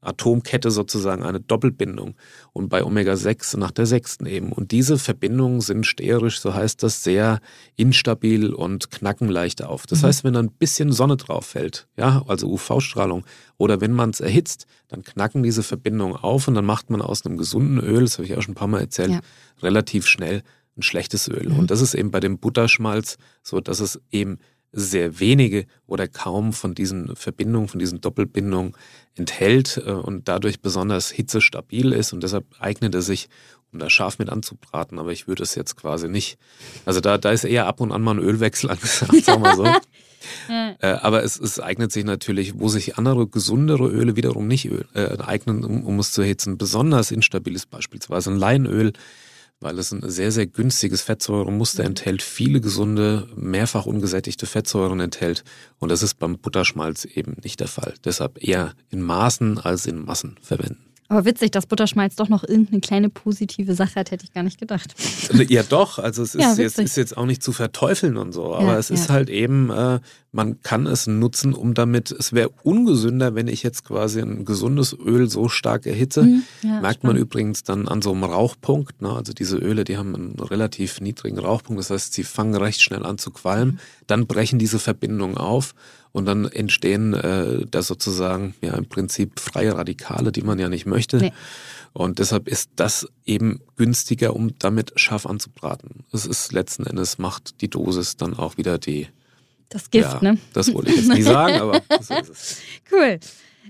Atomkette 0.05 0.71
sozusagen 0.71 1.23
eine 1.23 1.39
Doppelbindung 1.39 2.15
und 2.53 2.69
bei 2.69 2.83
Omega-6 2.83 3.57
nach 3.57 3.71
der 3.71 3.85
sechsten 3.85 4.25
eben. 4.25 4.51
Und 4.51 4.71
diese 4.71 4.97
Verbindungen 4.97 5.61
sind 5.61 5.85
sterisch, 5.85 6.39
so 6.39 6.53
heißt 6.53 6.83
das, 6.83 7.03
sehr 7.03 7.39
instabil 7.75 8.53
und 8.53 8.91
knacken 8.91 9.29
leicht 9.29 9.63
auf. 9.63 9.87
Das 9.87 10.01
mhm. 10.01 10.07
heißt, 10.07 10.23
wenn 10.23 10.33
da 10.33 10.39
ein 10.41 10.51
bisschen 10.51 10.91
Sonne 10.91 11.17
drauf 11.17 11.45
fällt, 11.45 11.87
ja, 11.97 12.23
also 12.27 12.47
UV-Strahlung, 12.47 13.25
oder 13.57 13.81
wenn 13.81 13.93
man 13.93 14.09
es 14.09 14.19
erhitzt, 14.19 14.65
dann 14.87 15.03
knacken 15.03 15.43
diese 15.43 15.63
Verbindungen 15.63 16.15
auf 16.15 16.47
und 16.47 16.55
dann 16.55 16.65
macht 16.65 16.89
man 16.89 17.01
aus 17.01 17.25
einem 17.25 17.37
gesunden 17.37 17.79
Öl, 17.79 18.01
das 18.01 18.17
habe 18.17 18.25
ich 18.25 18.35
auch 18.35 18.41
schon 18.41 18.53
ein 18.53 18.55
paar 18.55 18.67
Mal 18.67 18.81
erzählt, 18.81 19.11
ja. 19.11 19.19
relativ 19.61 20.07
schnell 20.07 20.43
ein 20.77 20.81
schlechtes 20.81 21.27
Öl. 21.27 21.49
Mhm. 21.49 21.59
Und 21.59 21.71
das 21.71 21.81
ist 21.81 21.93
eben 21.93 22.11
bei 22.11 22.19
dem 22.19 22.37
Butterschmalz 22.37 23.17
so, 23.43 23.59
dass 23.59 23.79
es 23.79 23.99
eben 24.11 24.39
sehr 24.71 25.19
wenige 25.19 25.65
oder 25.87 26.07
kaum 26.07 26.53
von 26.53 26.75
diesen 26.75 27.15
Verbindungen, 27.15 27.67
von 27.67 27.79
diesen 27.79 28.01
Doppelbindungen 28.01 28.73
enthält 29.15 29.81
äh, 29.85 29.91
und 29.91 30.27
dadurch 30.27 30.61
besonders 30.61 31.09
hitzestabil 31.09 31.93
ist 31.93 32.13
und 32.13 32.21
deshalb 32.21 32.45
eignet 32.59 32.93
er 32.93 33.01
sich, 33.01 33.29
um 33.71 33.79
da 33.79 33.89
scharf 33.89 34.19
mit 34.19 34.29
anzubraten. 34.29 34.99
Aber 34.99 35.11
ich 35.11 35.27
würde 35.27 35.43
es 35.43 35.55
jetzt 35.55 35.75
quasi 35.75 36.09
nicht. 36.09 36.37
Also 36.85 36.99
da, 36.99 37.17
da 37.17 37.31
ist 37.31 37.45
eher 37.45 37.67
ab 37.67 37.79
und 37.79 37.91
an 37.91 38.01
mal 38.01 38.15
ein 38.15 38.19
Ölwechsel 38.19 38.69
angesagt, 38.71 39.23
sagen 39.23 39.43
wir 39.43 39.55
so. 39.55 39.67
Ja. 40.49 40.75
Äh, 40.79 40.87
aber 41.01 41.23
es, 41.23 41.39
es, 41.39 41.59
eignet 41.59 41.91
sich 41.91 42.03
natürlich, 42.03 42.59
wo 42.59 42.67
sich 42.67 42.97
andere 42.97 43.27
gesundere 43.27 43.87
Öle 43.87 44.15
wiederum 44.15 44.47
nicht 44.47 44.71
äh, 44.95 45.17
eignen, 45.19 45.63
um, 45.63 45.83
um 45.83 45.99
es 45.99 46.13
zu 46.13 46.23
erhitzen. 46.23 46.57
Besonders 46.57 47.11
instabil 47.11 47.53
ist 47.53 47.69
beispielsweise 47.69 48.31
ein 48.31 48.37
Leinöl 48.37 48.93
weil 49.59 49.79
es 49.79 49.91
ein 49.91 50.07
sehr, 50.09 50.31
sehr 50.31 50.47
günstiges 50.47 51.01
Fettsäuremuster 51.01 51.83
mhm. 51.83 51.89
enthält, 51.89 52.21
viele 52.21 52.61
gesunde, 52.61 53.27
mehrfach 53.35 53.85
ungesättigte 53.85 54.45
Fettsäuren 54.45 54.99
enthält. 54.99 55.43
Und 55.79 55.89
das 55.89 56.03
ist 56.03 56.15
beim 56.15 56.37
Butterschmalz 56.37 57.05
eben 57.05 57.37
nicht 57.43 57.59
der 57.59 57.67
Fall. 57.67 57.93
Deshalb 58.03 58.43
eher 58.43 58.73
in 58.89 59.01
Maßen 59.01 59.57
als 59.57 59.85
in 59.85 60.03
Massen 60.03 60.37
verwenden. 60.41 60.94
Aber 61.07 61.23
witzig, 61.25 61.51
dass 61.51 61.67
Butterschmalz 61.67 62.15
doch 62.15 62.29
noch 62.29 62.43
irgendeine 62.43 62.81
kleine 62.81 63.09
positive 63.09 63.75
Sache 63.75 63.95
hat, 63.99 64.09
hätte 64.09 64.25
ich 64.25 64.33
gar 64.33 64.41
nicht 64.41 64.59
gedacht. 64.59 64.95
Ja, 65.49 65.61
doch. 65.61 65.99
Also 65.99 66.23
es 66.23 66.33
ist, 66.35 66.41
ja, 66.41 66.53
jetzt, 66.55 66.79
ist 66.79 66.97
jetzt 66.97 67.15
auch 67.15 67.27
nicht 67.27 67.43
zu 67.43 67.51
verteufeln 67.51 68.17
und 68.17 68.31
so. 68.31 68.55
Aber 68.55 68.73
ja, 68.73 68.77
es 68.77 68.89
ist 68.89 69.09
halt 69.09 69.29
eben, 69.29 69.69
äh, 69.69 69.99
man 70.31 70.61
kann 70.63 70.87
es 70.87 71.05
nutzen, 71.05 71.53
um 71.53 71.75
damit, 71.75 72.11
es 72.11 72.33
wäre 72.33 72.49
ungesünder, 72.63 73.35
wenn 73.35 73.47
ich 73.47 73.61
jetzt 73.61 73.83
quasi 73.85 74.19
ein 74.19 74.45
gesundes 74.45 74.93
Öl 74.97 75.29
so 75.29 75.47
stark 75.47 75.85
erhitze. 75.85 76.23
Mhm, 76.23 76.43
ja, 76.63 76.81
Merkt 76.81 77.03
man 77.03 77.17
übrigens 77.17 77.61
dann 77.63 77.87
an 77.87 78.01
so 78.01 78.11
einem 78.11 78.23
Rauchpunkt. 78.23 79.03
Ne? 79.03 79.11
Also 79.11 79.31
diese 79.31 79.57
Öle, 79.57 79.83
die 79.83 79.97
haben 79.97 80.15
einen 80.15 80.39
relativ 80.39 81.01
niedrigen 81.01 81.37
Rauchpunkt. 81.37 81.79
Das 81.79 81.91
heißt, 81.91 82.13
sie 82.13 82.23
fangen 82.23 82.55
recht 82.55 82.81
schnell 82.81 83.05
an 83.05 83.19
zu 83.19 83.29
qualmen. 83.29 83.75
Mhm. 83.75 83.79
Dann 84.07 84.25
brechen 84.25 84.57
diese 84.57 84.79
Verbindungen 84.79 85.37
auf. 85.37 85.75
Und 86.15 86.23
dann 86.27 86.45
entstehen 86.45 87.13
äh, 87.13 87.65
da 87.69 87.81
sozusagen 87.81 88.55
ja 88.61 88.75
im 88.75 88.85
Prinzip 88.85 89.37
freie 89.37 89.75
Radikale, 89.75 90.31
die 90.31 90.43
man 90.43 90.57
ja 90.59 90.69
nicht 90.69 90.85
möchte. 90.85 91.17
Nee. 91.17 91.33
Und 91.91 92.19
deshalb 92.19 92.47
ist 92.47 92.69
das 92.77 93.05
eben 93.25 93.59
günstiger, 93.75 94.33
um 94.33 94.57
damit 94.57 94.97
scharf 94.97 95.25
anzubraten. 95.25 96.05
Es 96.13 96.25
ist 96.25 96.53
letzten 96.53 96.85
Endes 96.85 97.17
macht 97.17 97.59
die 97.59 97.69
Dosis 97.69 98.15
dann 98.15 98.33
auch 98.33 98.55
wieder 98.55 98.77
die. 98.77 99.09
Das 99.67 99.91
Gift, 99.91 100.13
ja, 100.13 100.21
ne? 100.21 100.37
Das 100.53 100.73
wollte 100.73 100.91
ich 100.91 100.99
jetzt 100.99 101.09
nicht 101.09 101.25
sagen, 101.25 101.55
aber 101.59 101.81
so 102.01 102.13
ist 102.13 102.29
es. 102.29 102.57
Cool. 102.89 103.19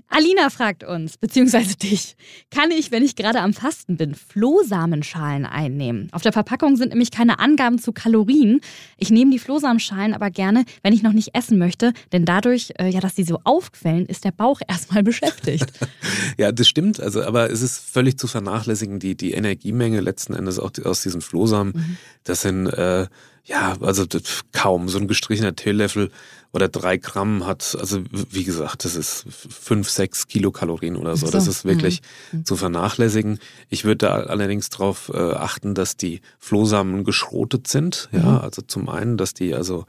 Alina 0.08 0.50
fragt 0.50 0.84
uns, 0.84 1.18
beziehungsweise 1.18 1.76
dich, 1.76 2.16
kann 2.50 2.70
ich, 2.70 2.90
wenn 2.90 3.02
ich 3.02 3.16
gerade 3.16 3.40
am 3.40 3.52
Fasten 3.52 3.96
bin, 3.96 4.14
Flohsamenschalen 4.14 5.44
einnehmen? 5.44 6.08
Auf 6.12 6.22
der 6.22 6.32
Verpackung 6.32 6.76
sind 6.76 6.90
nämlich 6.90 7.10
keine 7.10 7.38
Angaben 7.38 7.78
zu 7.78 7.92
Kalorien. 7.92 8.60
Ich 8.98 9.10
nehme 9.10 9.30
die 9.30 9.38
Flohsamenschalen 9.38 10.14
aber 10.14 10.30
gerne, 10.30 10.64
wenn 10.82 10.92
ich 10.92 11.02
noch 11.02 11.12
nicht 11.12 11.34
essen 11.34 11.58
möchte, 11.58 11.92
denn 12.12 12.24
dadurch, 12.24 12.72
äh, 12.78 12.88
ja, 12.88 13.00
dass 13.00 13.16
sie 13.16 13.24
so 13.24 13.40
aufquellen, 13.44 14.06
ist 14.06 14.24
der 14.24 14.32
Bauch 14.32 14.60
erstmal 14.68 15.02
beschäftigt. 15.02 15.72
ja, 16.38 16.52
das 16.52 16.68
stimmt. 16.68 17.00
Also, 17.00 17.22
aber 17.22 17.50
es 17.50 17.62
ist 17.62 17.78
völlig 17.78 18.18
zu 18.18 18.26
vernachlässigen, 18.26 19.00
die, 19.00 19.16
die 19.16 19.32
Energiemenge 19.32 20.00
letzten 20.00 20.34
Endes 20.34 20.58
auch 20.58 20.70
aus 20.84 21.02
diesen 21.02 21.20
Flohsamen. 21.20 21.72
Mhm. 21.74 21.96
Das 22.24 22.42
sind, 22.42 22.66
äh, 22.66 23.06
ja, 23.46 23.76
also 23.80 24.04
kaum 24.52 24.88
so 24.88 24.98
ein 24.98 25.06
gestrichener 25.06 25.54
Teelöffel 25.54 26.10
oder 26.52 26.68
drei 26.68 26.96
Gramm 26.96 27.46
hat, 27.46 27.76
also 27.78 28.02
wie 28.10 28.42
gesagt, 28.42 28.84
das 28.84 28.96
ist 28.96 29.24
fünf, 29.28 29.88
sechs 29.88 30.26
Kilokalorien 30.26 30.96
oder 30.96 31.16
so. 31.16 31.26
so. 31.26 31.32
Das 31.32 31.46
ist 31.46 31.64
wirklich 31.64 32.02
mhm. 32.32 32.44
zu 32.44 32.56
vernachlässigen. 32.56 33.38
Ich 33.68 33.84
würde 33.84 34.06
da 34.06 34.14
allerdings 34.14 34.68
darauf 34.70 35.10
äh, 35.14 35.18
achten, 35.18 35.74
dass 35.74 35.96
die 35.96 36.22
Flohsamen 36.38 37.04
geschrotet 37.04 37.68
sind. 37.68 38.08
Ja, 38.10 38.20
mhm. 38.20 38.38
also 38.38 38.62
zum 38.62 38.88
einen, 38.88 39.16
dass 39.16 39.32
die 39.32 39.54
also 39.54 39.84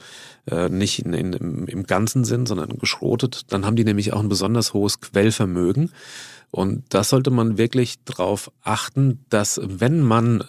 äh, 0.46 0.70
nicht 0.70 1.00
in, 1.00 1.14
in, 1.14 1.34
im, 1.34 1.68
im 1.68 1.84
Ganzen 1.84 2.26
sind, 2.26 2.48
sondern 2.48 2.78
geschrotet. 2.78 3.52
Dann 3.52 3.66
haben 3.66 3.76
die 3.76 3.86
nämlich 3.86 4.14
auch 4.14 4.20
ein 4.20 4.30
besonders 4.30 4.74
hohes 4.74 5.00
Quellvermögen. 5.00 5.92
Und 6.52 6.84
da 6.90 7.04
sollte 7.04 7.32
man 7.32 7.58
wirklich 7.58 8.04
darauf 8.06 8.52
achten, 8.62 9.26
dass 9.30 9.60
wenn 9.64 10.02
man 10.02 10.44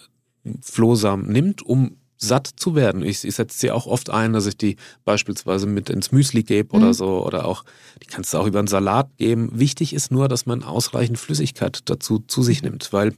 Flohsamen 0.61 1.31
nimmt, 1.31 1.61
um 1.61 1.95
satt 2.21 2.47
zu 2.47 2.75
werden. 2.75 3.01
Ich, 3.01 3.23
ich 3.23 3.35
setze 3.35 3.57
sie 3.57 3.71
auch 3.71 3.87
oft 3.87 4.09
ein, 4.09 4.33
dass 4.33 4.45
ich 4.45 4.57
die 4.57 4.75
beispielsweise 5.05 5.65
mit 5.65 5.89
ins 5.89 6.11
Müsli 6.11 6.43
gebe 6.43 6.75
oder 6.75 6.87
mhm. 6.87 6.93
so 6.93 7.25
oder 7.25 7.45
auch, 7.45 7.63
die 8.03 8.07
kannst 8.07 8.33
du 8.33 8.37
auch 8.37 8.45
über 8.45 8.59
einen 8.59 8.67
Salat 8.67 9.09
geben. 9.17 9.49
Wichtig 9.53 9.93
ist 9.93 10.11
nur, 10.11 10.27
dass 10.27 10.45
man 10.45 10.63
ausreichend 10.63 11.17
Flüssigkeit 11.17 11.79
dazu 11.85 12.19
zu 12.19 12.43
sich 12.43 12.61
nimmt, 12.61 12.91
weil 12.91 13.15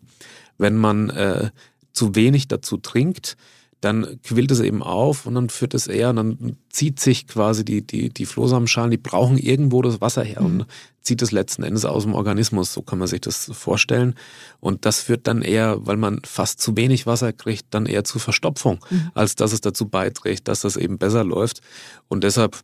wenn 0.57 0.77
man 0.77 1.09
äh, 1.09 1.49
zu 1.93 2.15
wenig 2.15 2.47
dazu 2.47 2.77
trinkt, 2.77 3.37
dann 3.81 4.19
quillt 4.23 4.51
es 4.51 4.59
eben 4.59 4.83
auf 4.83 5.25
und 5.25 5.33
dann 5.33 5.49
führt 5.49 5.73
es 5.73 5.87
eher, 5.87 6.11
und 6.11 6.15
dann 6.15 6.57
zieht 6.69 6.99
sich 6.99 7.27
quasi 7.27 7.65
die, 7.65 7.85
die, 7.85 8.09
die 8.09 8.25
Flohsamenschalen, 8.27 8.91
die 8.91 8.97
brauchen 8.97 9.37
irgendwo 9.37 9.81
das 9.81 10.01
Wasser 10.01 10.23
her 10.23 10.41
mhm. 10.41 10.45
und 10.45 10.65
zieht 11.01 11.23
es 11.23 11.31
letzten 11.31 11.63
Endes 11.63 11.83
aus 11.83 12.03
dem 12.03 12.13
Organismus, 12.13 12.73
so 12.73 12.83
kann 12.83 12.99
man 12.99 13.07
sich 13.07 13.21
das 13.21 13.49
vorstellen. 13.51 14.13
Und 14.59 14.85
das 14.85 15.01
führt 15.01 15.25
dann 15.25 15.41
eher, 15.41 15.85
weil 15.85 15.97
man 15.97 16.21
fast 16.23 16.61
zu 16.61 16.77
wenig 16.77 17.07
Wasser 17.07 17.33
kriegt, 17.33 17.65
dann 17.71 17.87
eher 17.87 18.03
zu 18.03 18.19
Verstopfung, 18.19 18.85
mhm. 18.89 19.09
als 19.15 19.35
dass 19.35 19.51
es 19.51 19.61
dazu 19.61 19.89
beiträgt, 19.89 20.47
dass 20.47 20.61
das 20.61 20.77
eben 20.77 20.99
besser 20.99 21.23
läuft. 21.23 21.61
Und 22.07 22.23
deshalb 22.23 22.59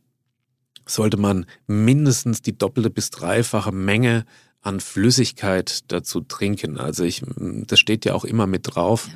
sollte 0.85 1.17
man 1.17 1.45
mindestens 1.65 2.43
die 2.43 2.57
doppelte 2.57 2.91
bis 2.91 3.09
dreifache 3.09 3.71
Menge 3.71 4.25
an 4.61 4.79
Flüssigkeit 4.79 5.91
dazu 5.91 6.21
trinken. 6.21 6.77
Also 6.77 7.03
ich, 7.03 7.23
das 7.37 7.79
steht 7.79 8.05
ja 8.05 8.13
auch 8.13 8.25
immer 8.25 8.47
mit 8.47 8.75
drauf 8.75 9.07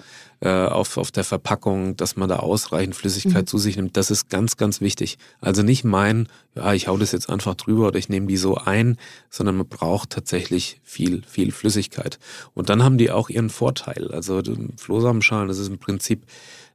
ja. 0.41 0.67
äh, 0.67 0.69
auf, 0.69 0.98
auf 0.98 1.12
der 1.12 1.24
Verpackung, 1.24 1.98
dass 1.98 2.15
man 2.15 2.29
da 2.29 2.38
ausreichend 2.38 2.95
Flüssigkeit 2.95 3.43
mhm. 3.43 3.48
zu 3.48 3.57
sich 3.57 3.75
nimmt. 3.75 3.98
Das 3.98 4.12
ist 4.12 4.29
ganz, 4.29 4.55
ganz 4.55 4.79
wichtig. 4.79 5.17
Also 5.41 5.62
nicht 5.63 5.83
meinen, 5.83 6.29
ja, 6.55 6.74
ich 6.74 6.88
hau 6.88 6.95
das 6.98 7.12
jetzt 7.12 7.29
einfach 7.29 7.55
drüber 7.55 7.88
oder 7.88 8.00
ich 8.00 8.07
nehme 8.07 8.27
die 8.27 8.38
so 8.38 8.55
ein, 8.55 8.98
sondern 9.29 9.57
man 9.57 9.67
braucht 9.67 10.12
tatsächlich 10.12 10.79
viel, 10.83 11.24
viel 11.27 11.51
Flüssigkeit. 11.51 12.19
Und 12.53 12.69
dann 12.69 12.83
haben 12.83 12.98
die 12.98 13.12
auch 13.12 13.29
ihren 13.29 13.50
Vorteil. 13.50 14.12
Also 14.12 14.41
Flohsamenschalen, 14.77 15.48
das 15.48 15.57
ist 15.57 15.69
im 15.69 15.79
Prinzip, 15.79 16.24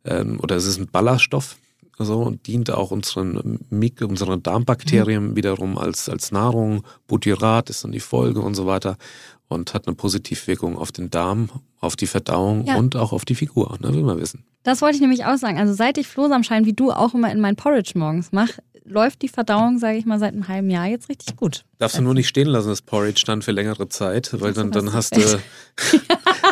ähm, 0.04 0.38
oder 0.40 0.56
es 0.56 0.66
ist 0.66 0.78
ein 0.78 0.88
Ballaststoff, 0.88 1.56
so 1.98 2.22
und 2.22 2.46
dient 2.46 2.70
auch 2.70 2.90
unseren, 2.90 3.60
unseren 4.06 4.42
Darmbakterien 4.42 5.30
mhm. 5.30 5.36
wiederum 5.36 5.78
als, 5.78 6.08
als 6.08 6.30
Nahrung. 6.32 6.84
Butyrat 7.06 7.70
ist 7.70 7.84
dann 7.84 7.92
die 7.92 8.00
Folge 8.00 8.40
und 8.40 8.54
so 8.54 8.66
weiter 8.66 8.96
und 9.48 9.74
hat 9.74 9.86
eine 9.86 9.96
Positivwirkung 9.96 10.76
auf 10.76 10.92
den 10.92 11.10
Darm, 11.10 11.50
auf 11.80 11.96
die 11.96 12.06
Verdauung 12.06 12.64
ja. 12.66 12.76
und 12.76 12.96
auch 12.96 13.12
auf 13.12 13.24
die 13.24 13.34
Figur, 13.34 13.76
ne, 13.80 13.92
will 13.92 14.02
man 14.02 14.20
wissen. 14.20 14.44
Das 14.62 14.82
wollte 14.82 14.96
ich 14.96 15.00
nämlich 15.00 15.24
auch 15.24 15.36
sagen. 15.36 15.58
Also 15.58 15.74
seit 15.74 15.96
ich 15.98 16.08
Flohsamenschein 16.08 16.64
wie 16.64 16.72
du 16.72 16.90
auch 16.90 17.14
immer 17.14 17.30
in 17.30 17.40
mein 17.40 17.54
Porridge 17.54 17.92
morgens 17.94 18.32
mache, 18.32 18.60
läuft 18.88 19.22
die 19.22 19.28
Verdauung, 19.28 19.78
sage 19.78 19.98
ich 19.98 20.06
mal, 20.06 20.18
seit 20.18 20.32
einem 20.32 20.48
halben 20.48 20.70
Jahr 20.70 20.86
jetzt 20.86 21.08
richtig 21.08 21.36
gut. 21.36 21.64
Darfst 21.78 21.98
du 21.98 22.02
nur 22.02 22.14
nicht 22.14 22.28
stehen 22.28 22.46
lassen, 22.46 22.68
das 22.68 22.82
Porridge 22.82 23.24
dann 23.26 23.42
für 23.42 23.52
längere 23.52 23.88
Zeit, 23.88 24.30
weil 24.40 24.52
dann, 24.52 24.70
dann 24.70 24.92
hast 24.92 25.16
du 25.16 25.20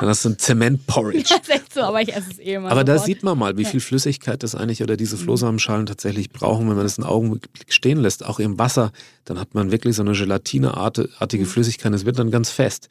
dann 0.01 0.09
hast 0.09 0.25
du 0.25 0.31
ein 0.31 0.39
Zement-Porridge. 0.39 1.31
Ja, 1.31 1.37
ist 1.37 1.51
echt 1.51 1.73
so, 1.73 1.83
aber 1.83 2.03
ich 2.03 2.15
esse 2.15 2.31
es 2.33 2.39
eh 2.39 2.55
immer. 2.55 2.71
Aber 2.71 2.81
sofort. 2.81 2.89
da 2.89 2.99
sieht 2.99 3.23
man 3.23 3.39
mal, 3.39 3.57
wie 3.57 3.65
viel 3.65 3.81
Flüssigkeit 3.81 4.43
das 4.43 4.55
eigentlich 4.55 4.83
oder 4.83 4.97
diese 4.97 5.17
mhm. 5.17 5.21
Flohsamenschalen 5.21 5.87
tatsächlich 5.87 6.31
brauchen, 6.31 6.69
wenn 6.69 6.77
man 6.77 6.85
das 6.85 6.99
einen 6.99 7.07
Augenblick 7.07 7.49
stehen 7.69 7.99
lässt, 7.99 8.25
auch 8.25 8.39
im 8.39 8.59
Wasser, 8.59 8.93
dann 9.25 9.39
hat 9.39 9.55
man 9.55 9.71
wirklich 9.71 9.97
so 9.97 10.03
eine 10.03 10.13
gelatineartige 10.13 11.45
mhm. 11.45 11.49
Flüssigkeit, 11.49 11.93
es 11.95 12.05
wird 12.05 12.19
dann 12.19 12.31
ganz 12.31 12.51
fest. 12.51 12.84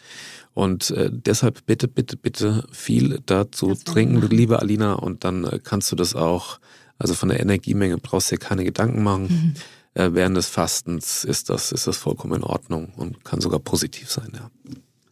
Und 0.54 0.92
äh, 0.92 1.10
deshalb 1.12 1.66
bitte, 1.66 1.88
bitte, 1.88 2.18
bitte 2.18 2.66
viel 2.72 3.22
dazu 3.26 3.74
trinken, 3.76 4.22
liebe 4.30 4.60
Alina, 4.60 4.94
und 4.94 5.24
dann 5.24 5.46
äh, 5.46 5.60
kannst 5.64 5.92
du 5.92 5.96
das 5.96 6.16
auch 6.16 6.60
also 6.98 7.16
von 7.16 7.30
der 7.30 7.40
Energiemenge 7.40 7.98
brauchst 7.98 8.32
du 8.32 8.36
dir 8.36 8.40
keine 8.40 8.64
Gedanken 8.64 9.04
machen. 9.04 9.24
Mhm. 9.24 9.54
Äh, 10.02 10.14
während 10.14 10.38
des 10.38 10.48
Fastens 10.48 11.24
ist 11.24 11.50
das, 11.50 11.72
ist 11.72 11.86
das 11.86 11.98
vollkommen 11.98 12.36
in 12.36 12.44
Ordnung 12.44 12.94
und 12.96 13.24
kann 13.24 13.42
sogar 13.42 13.60
positiv 13.60 14.10
sein, 14.10 14.32
ja. 14.34 14.50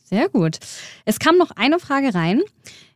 Sehr 0.04 0.28
gut. 0.30 0.58
Es 1.06 1.20
kam 1.20 1.38
noch 1.38 1.52
eine 1.52 1.80
Frage 1.80 2.14
rein. 2.14 2.42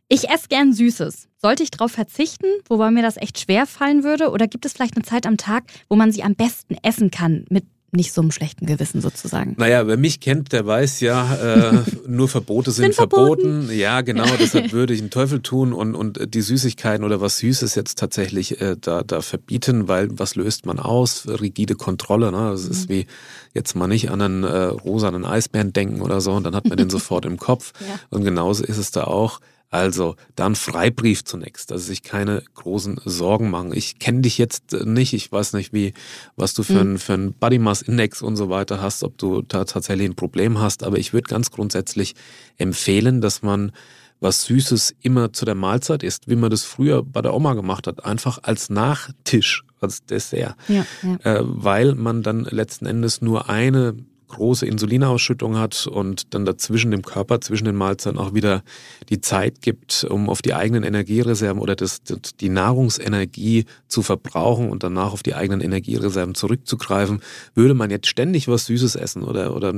Ich 0.08 0.28
esse 0.28 0.48
gern 0.48 0.72
Süßes. 0.72 1.28
Sollte 1.36 1.62
ich 1.62 1.70
darauf 1.70 1.92
verzichten, 1.92 2.46
wobei 2.68 2.90
mir 2.90 3.02
das 3.02 3.16
echt 3.16 3.38
schwer 3.38 3.66
fallen 3.66 4.02
würde? 4.02 4.30
Oder 4.30 4.48
gibt 4.48 4.66
es 4.66 4.72
vielleicht 4.72 4.96
eine 4.96 5.04
Zeit 5.04 5.26
am 5.26 5.36
Tag, 5.36 5.64
wo 5.88 5.96
man 5.96 6.12
sie 6.12 6.22
am 6.22 6.34
besten 6.34 6.76
essen 6.82 7.10
kann? 7.10 7.44
Mit 7.48 7.64
nicht 7.96 8.12
so 8.12 8.20
einem 8.20 8.30
schlechten 8.30 8.66
Gewissen 8.66 9.00
sozusagen. 9.00 9.54
Naja, 9.58 9.86
wer 9.86 9.96
mich 9.96 10.20
kennt, 10.20 10.52
der 10.52 10.66
weiß 10.66 11.00
ja, 11.00 11.34
äh, 11.34 11.82
nur 12.06 12.28
Verbote 12.28 12.70
sind, 12.70 12.94
verboten. 12.94 13.42
verboten. 13.62 13.76
Ja, 13.78 14.02
genau, 14.02 14.26
deshalb 14.38 14.72
würde 14.72 14.94
ich 14.94 15.00
einen 15.00 15.10
Teufel 15.10 15.40
tun 15.40 15.72
und, 15.72 15.94
und 15.94 16.32
die 16.34 16.40
Süßigkeiten 16.42 17.04
oder 17.04 17.20
was 17.20 17.38
Süßes 17.38 17.74
jetzt 17.74 17.98
tatsächlich 17.98 18.60
äh, 18.60 18.76
da, 18.80 19.02
da 19.02 19.20
verbieten, 19.22 19.88
weil 19.88 20.08
was 20.12 20.36
löst 20.36 20.66
man 20.66 20.78
aus? 20.78 21.26
Rigide 21.26 21.74
Kontrolle, 21.74 22.30
ne? 22.30 22.50
Das 22.52 22.64
Mhm. 22.66 22.70
ist 22.70 22.88
wie 22.88 23.06
jetzt 23.54 23.74
mal 23.74 23.86
nicht 23.88 24.10
an 24.10 24.20
einen 24.20 24.44
äh, 24.44 24.56
rosanen 24.64 25.24
Eisbären 25.24 25.72
denken 25.72 26.02
oder 26.02 26.20
so 26.20 26.32
und 26.32 26.44
dann 26.44 26.54
hat 26.54 26.66
man 26.68 26.76
den 26.76 26.90
sofort 26.96 27.24
im 27.24 27.38
Kopf. 27.38 27.72
Ja. 27.80 27.94
Und 28.10 28.24
genauso 28.24 28.62
ist 28.64 28.76
es 28.78 28.90
da 28.90 29.04
auch. 29.04 29.40
Also 29.68 30.14
dann 30.36 30.54
Freibrief 30.54 31.24
zunächst, 31.24 31.72
also 31.72 31.84
sich 31.84 32.02
keine 32.02 32.42
großen 32.54 33.00
Sorgen 33.04 33.50
machen. 33.50 33.72
Ich 33.74 33.98
kenne 33.98 34.20
dich 34.20 34.38
jetzt 34.38 34.72
äh, 34.72 34.84
nicht, 34.84 35.12
ich 35.12 35.30
weiß 35.30 35.54
nicht, 35.54 35.72
wie, 35.72 35.92
was 36.36 36.54
du 36.54 36.62
für 36.62 36.80
einen 36.80 36.98
für 36.98 37.14
einen 37.14 37.32
Body 37.32 37.58
Mass 37.58 37.82
Index 37.82 38.22
und 38.22 38.36
so 38.36 38.48
weiter 38.48 38.80
hast, 38.80 39.02
ob 39.02 39.18
du 39.18 39.42
da 39.42 39.64
tatsächlich 39.64 40.08
ein 40.08 40.14
Problem 40.14 40.60
hast, 40.60 40.84
aber 40.84 40.98
ich 40.98 41.12
würde 41.12 41.28
ganz 41.28 41.50
grundsätzlich 41.50 42.14
empfehlen, 42.58 43.20
dass 43.20 43.42
man 43.42 43.72
was 44.20 44.44
Süßes 44.44 44.94
immer 45.02 45.32
zu 45.32 45.44
der 45.44 45.54
Mahlzeit 45.54 46.02
isst, 46.02 46.28
wie 46.28 46.36
man 46.36 46.50
das 46.50 46.64
früher 46.64 47.02
bei 47.02 47.20
der 47.20 47.34
Oma 47.34 47.54
gemacht 47.54 47.86
hat, 47.86 48.04
einfach 48.04 48.38
als 48.42 48.70
Nachtisch, 48.70 49.64
als 49.80 50.04
Dessert. 50.06 50.56
Ja, 50.68 50.86
ja. 51.02 51.16
äh, 51.22 51.40
weil 51.42 51.94
man 51.94 52.22
dann 52.22 52.44
letzten 52.44 52.86
Endes 52.86 53.20
nur 53.20 53.50
eine 53.50 53.94
große 54.28 54.66
Insulinausschüttung 54.66 55.58
hat 55.58 55.86
und 55.86 56.34
dann 56.34 56.44
dazwischen 56.44 56.92
dem 56.92 57.02
Körper, 57.02 57.40
zwischen 57.40 57.64
den 57.64 57.74
Mahlzeiten 57.74 58.18
auch 58.18 58.34
wieder 58.34 58.62
die 59.08 59.20
Zeit 59.20 59.62
gibt, 59.62 60.04
um 60.04 60.28
auf 60.28 60.42
die 60.42 60.54
eigenen 60.54 60.84
Energiereserven 60.84 61.60
oder 61.60 61.74
das, 61.74 62.02
die 62.40 62.48
Nahrungsenergie 62.48 63.64
zu 63.88 64.02
verbrauchen 64.02 64.70
und 64.70 64.84
danach 64.84 65.12
auf 65.12 65.22
die 65.24 65.34
eigenen 65.34 65.60
Energiereserven 65.60 66.34
zurückzugreifen. 66.34 67.20
Würde 67.54 67.74
man 67.74 67.90
jetzt 67.90 68.06
ständig 68.06 68.46
was 68.46 68.66
Süßes 68.66 68.94
essen 68.94 69.24
oder, 69.24 69.56
oder 69.56 69.74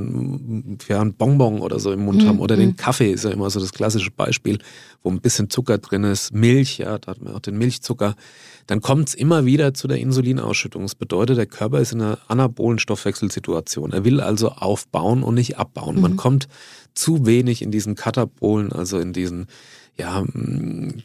ja, 0.87 1.01
ein 1.01 1.13
Bonbon 1.13 1.61
oder 1.61 1.79
so 1.79 1.91
im 1.91 2.05
Mund 2.05 2.19
Mhm, 2.23 2.27
haben 2.27 2.39
oder 2.39 2.55
mhm. 2.55 2.59
den 2.59 2.75
Kaffee 2.75 3.11
ist 3.11 3.23
ja 3.23 3.31
immer 3.31 3.49
so 3.49 3.59
das 3.59 3.73
klassische 3.73 4.11
Beispiel, 4.11 4.59
wo 5.03 5.09
ein 5.09 5.21
bisschen 5.21 5.49
Zucker 5.49 5.77
drin 5.77 6.03
ist, 6.03 6.33
Milch, 6.33 6.77
ja, 6.79 6.97
da 6.97 7.11
hat 7.11 7.21
man 7.21 7.33
auch 7.35 7.39
den 7.39 7.57
Milchzucker, 7.57 8.15
dann 8.69 8.81
kommt 8.81 9.09
es 9.09 9.15
immer 9.15 9.45
wieder 9.45 9.73
zu 9.73 9.87
der 9.87 9.97
Insulinausschüttung. 9.97 10.83
Das 10.83 10.93
bedeutet, 10.93 11.37
der 11.39 11.47
Körper 11.47 11.79
ist 11.79 11.91
in 11.91 12.01
einer 12.01 12.19
anabolen 12.27 12.77
Stoffwechselsituation. 12.77 13.93
Er 13.93 14.05
will 14.05 14.21
also 14.21 14.49
aufbauen 14.49 15.23
und 15.23 15.33
nicht 15.33 15.57
abbauen. 15.57 15.99
Man 15.99 16.17
kommt 16.17 16.47
zu 16.93 17.25
wenig 17.25 17.63
in 17.63 17.71
diesen 17.71 17.95
Katabolen, 17.95 18.71
also 18.71 18.99
in 18.99 19.11
diesen 19.11 19.47
ja, 19.97 20.23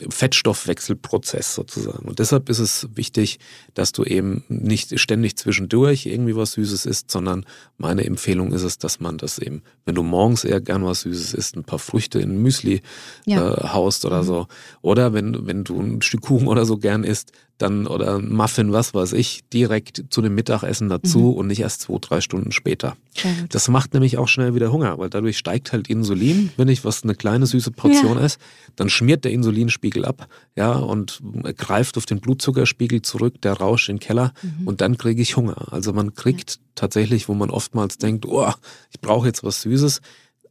Fettstoffwechselprozess 0.09 1.55
sozusagen. 1.55 2.07
Und 2.07 2.21
deshalb 2.21 2.49
ist 2.49 2.61
es 2.61 2.89
wichtig, 2.95 3.39
dass 3.75 3.93
du 3.93 4.05
eben 4.05 4.45
nicht 4.49 4.99
ständig 5.01 5.37
zwischendurch 5.37 6.07
irgendwie 6.07 6.37
was 6.37 6.53
Süßes 6.53 6.87
isst, 6.87 7.11
sondern 7.11 7.45
meine 7.77 8.05
Empfehlung 8.05 8.53
ist 8.53 8.63
es, 8.63 8.79
dass 8.79 9.01
man 9.01 9.19
das 9.19 9.39
eben, 9.39 9.63
wenn 9.85 9.95
du 9.95 10.03
morgens 10.05 10.45
eher 10.45 10.61
gern 10.61 10.85
was 10.85 11.01
Süßes 11.01 11.35
isst, 11.35 11.57
ein 11.57 11.65
paar 11.65 11.81
Früchte 11.81 12.21
in 12.21 12.41
Müsli 12.41 12.83
Ja. 13.27 13.53
äh, 13.55 13.69
haust 13.69 14.05
oder 14.05 14.23
so. 14.23 14.47
Oder 14.81 15.13
wenn, 15.13 15.47
wenn 15.47 15.65
du 15.65 15.81
ein 15.81 16.03
Stück 16.03 16.23
Kuchen 16.23 16.47
oder 16.47 16.65
so 16.65 16.77
gern 16.77 17.03
isst, 17.05 17.33
dann 17.59 17.87
oder 17.87 18.19
Muffin, 18.19 18.73
was 18.73 18.95
weiß 18.95 19.13
ich, 19.13 19.43
direkt 19.53 20.05
zu 20.11 20.23
dem 20.23 20.35
Mittagessen 20.35 20.89
dazu 20.89 21.31
und 21.31 21.47
nicht 21.47 21.61
erst 21.61 21.83
zwei, 21.83 21.99
drei 22.01 22.21
Stunden 22.21 22.51
später. 22.51 22.97
Das 23.49 23.69
macht 23.69 23.95
nämlich 23.95 24.19
auch 24.19 24.27
schnell 24.27 24.57
wieder 24.57 24.73
Hunger, 24.73 24.99
weil 24.99 25.09
dadurch 25.09 25.39
steigt 25.39 25.73
halt 25.73 25.89
Insulin, 25.89 26.51
wenn 26.57 26.67
ich 26.67 26.85
was 26.85 27.05
eine 27.05 27.15
kleine 27.15 27.47
süße 27.47 27.71
Portion 27.71 28.19
esse, 28.19 28.39
dann 28.75 28.89
schmiert 28.89 29.25
der 29.25 29.31
Insulinspiegel 29.31 30.05
ab, 30.05 30.27
ja, 30.57 30.73
und 30.73 31.21
greift 31.57 31.97
auf 31.97 32.07
den 32.07 32.19
Blutzuckerspiegel 32.21 33.03
zurück, 33.03 33.41
der 33.43 33.53
rauscht 33.53 33.89
in 33.89 33.97
den 33.97 34.01
Keller 34.01 34.33
und 34.65 34.81
dann 34.81 34.99
kriege 34.99 35.23
ich 35.23 35.37
Hunger. 35.37 35.73
Also 35.73 35.93
man 35.93 36.15
kriegt 36.15 36.59
tatsächlich, 36.75 37.29
wo 37.29 37.35
man 37.35 37.51
oftmals 37.51 37.99
denkt, 37.99 38.27
oh, 38.27 38.51
ich 38.91 39.01
brauche 39.01 39.29
jetzt 39.29 39.45
was 39.45 39.63
Süßes, 39.63 40.01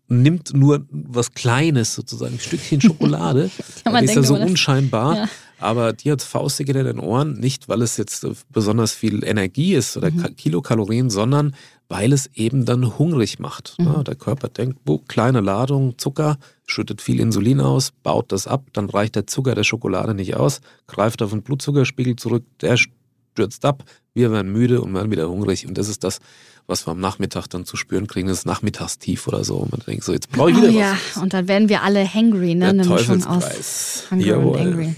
nimmt 0.08 0.54
nur 0.54 0.86
was 0.90 1.32
Kleines 1.34 1.96
sozusagen, 1.96 2.36
ein 2.36 2.40
Stückchen 2.40 2.80
Schokolade, 2.82 3.50
Ja, 3.86 4.00
die 4.00 4.06
ist 4.06 4.10
ja 4.12 4.16
denkt 4.16 4.28
so 4.28 4.36
immer, 4.36 4.44
das- 4.44 4.50
unscheinbar, 4.52 5.16
Ja. 5.16 5.30
Aber 5.64 5.94
die 5.94 6.12
hat 6.12 6.22
faustig 6.22 6.70
in 6.70 6.76
den 6.76 7.00
Ohren, 7.00 7.34
nicht 7.40 7.70
weil 7.70 7.82
es 7.82 7.98
jetzt 7.98 8.26
besonders 8.52 8.92
viel 8.94 9.24
Energie 9.24 9.74
ist 9.74 9.98
oder 9.98 10.12
Ka- 10.12 10.30
Kilokalorien, 10.30 11.10
sondern 11.10 11.56
weil 11.90 12.14
es 12.14 12.30
eben 12.36 12.66
dann 12.66 12.98
hungrig 12.98 13.40
macht. 13.40 13.76
Ja, 13.80 14.04
der 14.04 14.16
Körper 14.16 14.48
denkt, 14.50 14.80
oh, 14.88 15.00
kleine 15.08 15.42
Ladung 15.42 15.98
Zucker, 15.98 16.38
schüttet 16.66 17.02
viel 17.02 17.20
Insulin 17.20 17.60
aus, 17.62 17.92
baut 18.04 18.32
das 18.32 18.48
ab, 18.48 18.64
dann 18.74 18.90
reicht 18.90 19.16
der 19.16 19.28
Zucker 19.28 19.54
der 19.56 19.64
Schokolade 19.64 20.14
nicht 20.14 20.36
aus, 20.36 20.62
greift 20.88 21.22
auf 21.22 21.32
den 21.32 21.42
Blutzuckerspiegel 21.44 22.16
zurück, 22.16 22.44
der 22.62 22.78
stürzt 22.78 23.66
ab, 23.66 23.84
wir 24.14 24.32
werden 24.32 24.52
müde 24.52 24.82
und 24.82 24.94
werden 24.94 25.12
wieder 25.12 25.30
hungrig. 25.30 25.68
Und 25.68 25.78
das 25.78 25.88
ist 25.90 26.04
das, 26.04 26.20
was 26.66 26.88
wir 26.88 26.92
am 26.92 27.00
Nachmittag 27.00 27.48
dann 27.48 27.66
zu 27.66 27.76
spüren 27.76 28.08
kriegen, 28.08 28.28
das 28.30 28.46
Nachmittagstief 28.46 29.28
oder 29.28 29.44
so. 29.44 29.58
Und 29.58 29.72
man 29.72 29.82
denkt 29.86 30.04
so, 30.06 30.14
jetzt 30.14 30.30
brauche 30.32 30.52
ich 30.52 30.58
Oh 30.58 30.62
wieder 30.62 30.70
ja, 30.70 30.98
was. 31.14 31.22
und 31.22 31.34
dann 31.34 31.48
werden 31.48 31.68
wir 31.68 31.84
alle 31.84 32.12
hangry, 32.12 32.56
ne? 32.56 32.60
Der 32.60 32.70
Eine 32.70 32.86
Mischung 32.88 33.24
aus 33.26 33.44
Teufelskreis. 33.44 34.04
hungry 34.12 34.32
und 34.32 34.40
Jawohl. 34.40 34.58
angry. 34.60 34.96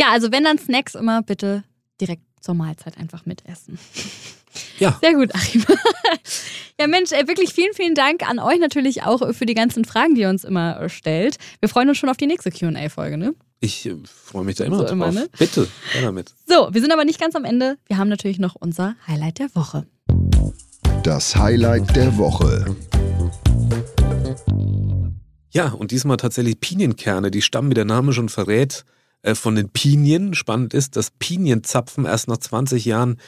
Ja, 0.00 0.06
also 0.12 0.32
wenn 0.32 0.44
dann 0.44 0.56
Snacks 0.58 0.94
immer 0.94 1.22
bitte 1.22 1.62
direkt 2.00 2.22
zur 2.40 2.54
Mahlzeit 2.54 2.96
einfach 2.96 3.26
mitessen. 3.26 3.78
Ja. 4.78 4.98
Sehr 5.02 5.12
gut, 5.12 5.34
Achim. 5.34 5.62
ja, 6.80 6.86
Mensch, 6.86 7.12
ey, 7.12 7.28
wirklich 7.28 7.52
vielen, 7.52 7.74
vielen 7.74 7.94
Dank 7.94 8.26
an 8.26 8.38
euch 8.38 8.58
natürlich 8.58 9.02
auch 9.02 9.34
für 9.34 9.44
die 9.44 9.52
ganzen 9.52 9.84
Fragen, 9.84 10.14
die 10.14 10.22
ihr 10.22 10.30
uns 10.30 10.44
immer 10.44 10.80
äh, 10.80 10.88
stellt. 10.88 11.36
Wir 11.60 11.68
freuen 11.68 11.90
uns 11.90 11.98
schon 11.98 12.08
auf 12.08 12.16
die 12.16 12.26
nächste 12.26 12.50
QA-Folge, 12.50 13.18
ne? 13.18 13.34
Ich 13.60 13.84
äh, 13.84 13.94
freue 14.06 14.44
mich 14.44 14.56
da 14.56 14.64
immer 14.64 14.76
So 14.78 14.82
drauf. 14.84 14.92
immer, 14.92 15.12
ne? 15.12 15.28
Bitte, 15.38 15.68
her 15.92 16.00
damit. 16.02 16.32
So, 16.46 16.70
wir 16.72 16.80
sind 16.80 16.92
aber 16.92 17.04
nicht 17.04 17.20
ganz 17.20 17.36
am 17.36 17.44
Ende. 17.44 17.76
Wir 17.86 17.98
haben 17.98 18.08
natürlich 18.08 18.38
noch 18.38 18.54
unser 18.58 18.96
Highlight 19.06 19.38
der 19.38 19.54
Woche. 19.54 19.86
Das 21.02 21.36
Highlight 21.36 21.94
der 21.94 22.16
Woche. 22.16 22.74
Ja, 25.52 25.68
und 25.72 25.90
diesmal 25.90 26.16
tatsächlich 26.16 26.58
Pinienkerne. 26.58 27.30
Die 27.30 27.42
stammen, 27.42 27.68
wie 27.70 27.74
der 27.74 27.84
Name 27.84 28.14
schon 28.14 28.30
verrät, 28.30 28.84
äh, 28.86 28.99
von 29.34 29.54
den 29.54 29.68
Pinien. 29.68 30.34
Spannend 30.34 30.74
ist, 30.74 30.96
dass 30.96 31.10
Pinienzapfen 31.18 32.04
erst 32.04 32.28
nach 32.28 32.38
20 32.38 32.84
Jahren 32.84 33.18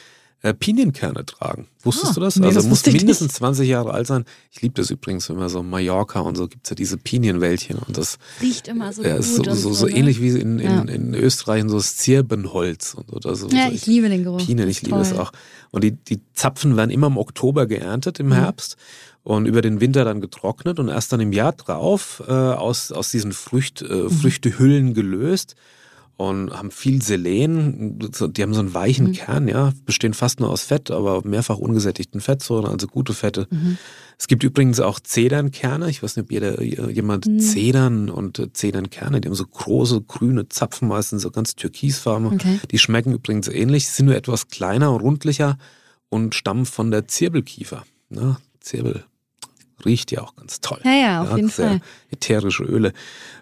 äh, 0.41 0.53
Pinienkerne 0.53 1.25
tragen. 1.25 1.67
Wusstest 1.83 2.11
Ah, 2.11 2.13
du 2.15 2.19
das? 2.19 2.35
nee, 2.35 2.45
also 2.47 2.59
das 2.59 2.67
muss 2.67 2.85
mindestens 2.85 3.21
nicht. 3.29 3.35
20 3.37 3.69
Jahre 3.69 3.93
alt 3.93 4.07
sein. 4.07 4.25
Ich 4.51 4.61
liebe 4.61 4.73
das 4.75 4.89
übrigens, 4.89 5.29
wenn 5.29 5.37
man 5.37 5.47
so 5.47 5.63
Mallorca 5.63 6.19
und 6.19 6.35
so 6.35 6.47
gibt's 6.49 6.69
ja 6.69 6.75
diese 6.75 6.97
Pinienwäldchen 6.97 7.77
und 7.77 7.97
das 7.97 8.17
Riecht 8.41 8.67
immer 8.67 8.91
so 8.91 9.03
ja, 9.03 9.11
gut. 9.15 9.19
ist 9.21 9.35
so, 9.35 9.43
und 9.43 9.55
so, 9.55 9.71
so 9.73 9.85
ne? 9.85 9.93
ähnlich 9.93 10.19
wie 10.21 10.29
in, 10.29 10.59
in, 10.59 10.65
Ja. 10.69 10.81
in 10.81 11.13
Österreich 11.13 11.63
so 11.67 11.77
das 11.77 11.95
Zirbenholz 11.95 12.93
und 12.93 13.13
oder 13.13 13.35
so. 13.35 13.47
Ja, 13.49 13.67
so 13.69 13.73
ich 13.73 13.85
liebe 13.85 14.09
den 14.09 14.23
Geruch. 14.23 14.45
Pinien, 14.45 14.67
ich 14.67 14.81
liebe 14.81 14.97
es 14.99 15.13
auch. 15.13 15.31
Und 15.71 15.83
die, 15.85 15.91
die 15.93 16.19
Zapfen 16.33 16.75
werden 16.75 16.91
immer 16.91 17.07
im 17.07 17.17
Oktober 17.17 17.65
geerntet, 17.65 18.19
Mhm. 18.19 18.25
im 18.25 18.31
Herbst 18.33 18.75
und 19.23 19.45
über 19.45 19.61
den 19.61 19.79
Winter 19.79 20.03
dann 20.03 20.19
getrocknet 20.19 20.77
und 20.77 20.89
erst 20.89 21.13
dann 21.13 21.21
im 21.21 21.31
Jahr 21.31 21.53
drauf 21.53 22.21
äh, 22.27 22.31
aus, 22.33 22.91
aus 22.91 23.11
diesen 23.11 23.31
Frücht, 23.31 23.81
äh, 23.81 23.93
Mhm. 23.93 24.09
Früchtehüllen 24.09 24.93
gelöst 24.93 25.55
und 26.15 26.51
haben 26.51 26.71
viel 26.71 27.01
Selen. 27.01 27.99
Die 27.99 28.41
haben 28.41 28.53
so 28.53 28.59
einen 28.59 28.73
weichen 28.73 29.07
Mhm. 29.07 29.13
Kern, 29.13 29.47
ja, 29.47 29.73
bestehen 29.85 30.13
fast 30.13 30.39
nur 30.39 30.49
aus 30.49 30.63
Fett, 30.63 30.91
aber 30.91 31.25
mehrfach 31.27 31.57
ungesättigten 31.57 32.21
Fettsäuren, 32.21 32.65
also 32.71 32.87
gute 32.87 33.13
Fette. 33.13 33.47
Mhm. 33.49 33.77
Es 34.19 34.27
gibt 34.27 34.43
übrigens 34.43 34.79
auch 34.79 34.99
Zedernkerne. 34.99 35.89
Ich 35.89 36.03
weiß 36.03 36.15
nicht, 36.15 36.25
ob 36.25 36.31
jeder, 36.31 36.61
jemand 36.61 37.25
Mhm. 37.25 37.39
Zedern 37.39 38.09
und 38.09 38.39
äh, 38.39 38.53
Zedernkerne, 38.53 39.21
die 39.21 39.27
haben 39.27 39.35
so 39.35 39.45
große 39.45 40.01
grüne 40.01 40.47
Zapfen, 40.49 40.87
meistens 40.87 41.23
so 41.23 41.31
ganz 41.31 41.55
türkisfarben. 41.55 42.27
Okay. 42.27 42.59
Die 42.71 42.77
schmecken 42.77 43.13
übrigens 43.13 43.47
ähnlich, 43.47 43.89
sind 43.89 44.05
nur 44.05 44.15
etwas 44.15 44.47
kleiner, 44.47 44.87
rundlicher 44.87 45.57
und 46.09 46.35
stammen 46.35 46.65
von 46.65 46.91
der 46.91 47.07
Zirbelkiefer. 47.07 47.83
Ne? 48.09 48.37
Zirbel 48.59 49.03
riecht 49.85 50.11
ja 50.11 50.21
auch 50.21 50.35
ganz 50.35 50.61
toll. 50.61 50.79
Ja, 50.83 50.91
ja, 50.91 51.21
auf 51.23 51.35
jeden 51.35 51.49
sehr 51.49 51.67
Fall. 51.69 51.81
Ätherische 52.11 52.63
Öle. 52.63 52.93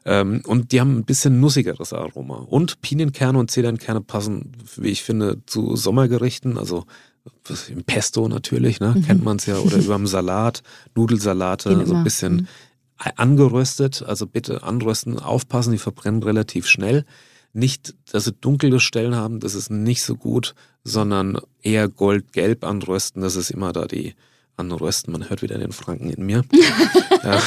Ähm, 0.05 0.41
und 0.45 0.71
die 0.71 0.79
haben 0.79 0.97
ein 0.97 1.05
bisschen 1.05 1.39
nussigeres 1.39 1.93
Aroma. 1.93 2.35
Und 2.47 2.81
Pinienkerne 2.81 3.37
und 3.39 3.51
Zedernkerne 3.51 4.01
passen, 4.01 4.51
wie 4.77 4.89
ich 4.89 5.03
finde, 5.03 5.41
zu 5.45 5.75
Sommergerichten, 5.75 6.57
also 6.57 6.85
im 7.69 7.83
Pesto 7.83 8.27
natürlich, 8.27 8.79
ne? 8.79 8.93
Mhm. 8.95 9.03
kennt 9.05 9.23
man 9.23 9.37
es 9.37 9.45
ja, 9.45 9.57
oder 9.57 9.77
überm 9.83 10.07
Salat, 10.07 10.63
Nudelsalate, 10.95 11.69
Geht 11.69 11.85
so 11.85 11.91
immer. 11.91 11.99
ein 11.99 12.03
bisschen 12.03 12.33
Mhm. 12.35 12.47
angeröstet, 13.15 14.03
also 14.03 14.27
bitte 14.27 14.63
anrösten, 14.63 15.19
aufpassen, 15.19 15.71
die 15.71 15.77
verbrennen 15.77 16.23
relativ 16.23 16.67
schnell. 16.67 17.05
Nicht, 17.53 17.95
dass 18.11 18.25
sie 18.25 18.33
dunkle 18.33 18.79
Stellen 18.79 19.15
haben, 19.15 19.39
das 19.39 19.55
ist 19.55 19.69
nicht 19.69 20.03
so 20.03 20.15
gut, 20.15 20.55
sondern 20.83 21.37
eher 21.61 21.89
goldgelb 21.89 22.63
anrösten, 22.63 23.21
das 23.21 23.35
ist 23.35 23.51
immer 23.51 23.73
da 23.73 23.85
die 23.85 24.15
anrösten. 24.61 25.11
Man 25.11 25.29
hört 25.29 25.41
wieder 25.41 25.57
den 25.57 25.71
Franken 25.71 26.09
in 26.09 26.25
mir. 26.25 26.43
ja. 27.23 27.39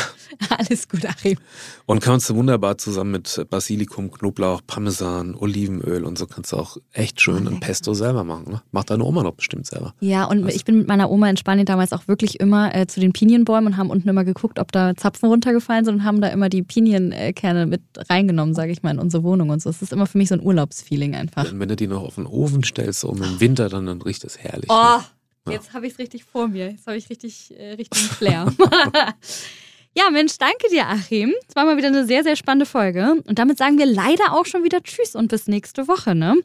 Alles 0.48 0.88
gut, 0.88 1.06
Achim. 1.06 1.38
Und 1.86 2.00
kannst 2.00 2.28
du 2.28 2.34
wunderbar 2.34 2.76
zusammen 2.78 3.12
mit 3.12 3.46
Basilikum, 3.50 4.10
Knoblauch, 4.10 4.62
Parmesan, 4.66 5.34
Olivenöl 5.34 6.04
und 6.04 6.18
so 6.18 6.26
kannst 6.26 6.52
du 6.52 6.56
auch 6.56 6.76
echt 6.92 7.20
schön 7.20 7.36
ein 7.36 7.44
lecker. 7.44 7.60
Pesto 7.60 7.94
selber 7.94 8.24
machen. 8.24 8.50
Ne? 8.50 8.62
Macht 8.72 8.90
deine 8.90 9.04
Oma 9.04 9.22
doch 9.22 9.34
bestimmt 9.34 9.66
selber. 9.66 9.94
Ja, 10.00 10.24
und 10.24 10.44
Was? 10.44 10.54
ich 10.54 10.64
bin 10.64 10.78
mit 10.78 10.88
meiner 10.88 11.10
Oma 11.10 11.30
in 11.30 11.36
Spanien 11.36 11.66
damals 11.66 11.92
auch 11.92 12.08
wirklich 12.08 12.40
immer 12.40 12.74
äh, 12.74 12.86
zu 12.86 13.00
den 13.00 13.12
Pinienbäumen 13.12 13.72
und 13.72 13.76
haben 13.76 13.90
unten 13.90 14.08
immer 14.08 14.24
geguckt, 14.24 14.58
ob 14.58 14.72
da 14.72 14.96
Zapfen 14.96 15.28
runtergefallen 15.28 15.84
sind 15.84 15.94
und 15.96 16.04
haben 16.04 16.20
da 16.20 16.28
immer 16.28 16.48
die 16.48 16.62
Pinienkerne 16.62 17.66
mit 17.66 17.82
reingenommen, 18.10 18.54
sage 18.54 18.72
ich 18.72 18.82
mal, 18.82 18.90
in 18.90 18.98
unsere 18.98 19.22
Wohnung 19.22 19.50
und 19.50 19.62
so. 19.62 19.70
Es 19.70 19.82
ist 19.82 19.92
immer 19.92 20.06
für 20.06 20.18
mich 20.18 20.28
so 20.28 20.34
ein 20.34 20.42
Urlaubsfeeling 20.42 21.14
einfach. 21.14 21.50
Und 21.50 21.60
wenn 21.60 21.68
du 21.68 21.76
die 21.76 21.86
noch 21.86 22.02
auf 22.02 22.16
den 22.16 22.26
Ofen 22.26 22.64
stellst, 22.64 23.00
so 23.00 23.08
um 23.08 23.22
im 23.22 23.40
Winter, 23.40 23.68
dann, 23.68 23.86
dann 23.86 24.02
riecht 24.02 24.24
es 24.24 24.38
herrlich. 24.38 24.68
Oh, 24.68 24.74
Ne? 24.98 25.04
Jetzt 25.48 25.72
habe 25.74 25.86
ich 25.86 25.92
es 25.92 25.98
richtig 25.98 26.24
vor 26.24 26.48
mir. 26.48 26.70
Jetzt 26.70 26.86
habe 26.86 26.96
ich 26.96 27.10
richtig, 27.10 27.54
äh, 27.58 27.72
richtig 27.72 28.02
Flair. 28.02 28.52
ja, 29.96 30.10
Mensch, 30.10 30.38
danke 30.38 30.68
dir, 30.70 30.86
Achim. 30.86 31.34
Es 31.48 31.54
war 31.54 31.64
mal 31.64 31.76
wieder 31.76 31.88
eine 31.88 32.06
sehr, 32.06 32.22
sehr 32.22 32.36
spannende 32.36 32.66
Folge. 32.66 33.22
Und 33.26 33.38
damit 33.38 33.58
sagen 33.58 33.78
wir 33.78 33.86
leider 33.86 34.32
auch 34.32 34.46
schon 34.46 34.64
wieder 34.64 34.82
Tschüss 34.82 35.14
und 35.14 35.28
bis 35.28 35.46
nächste 35.46 35.86
Woche. 35.86 36.14
Ne? 36.14 36.36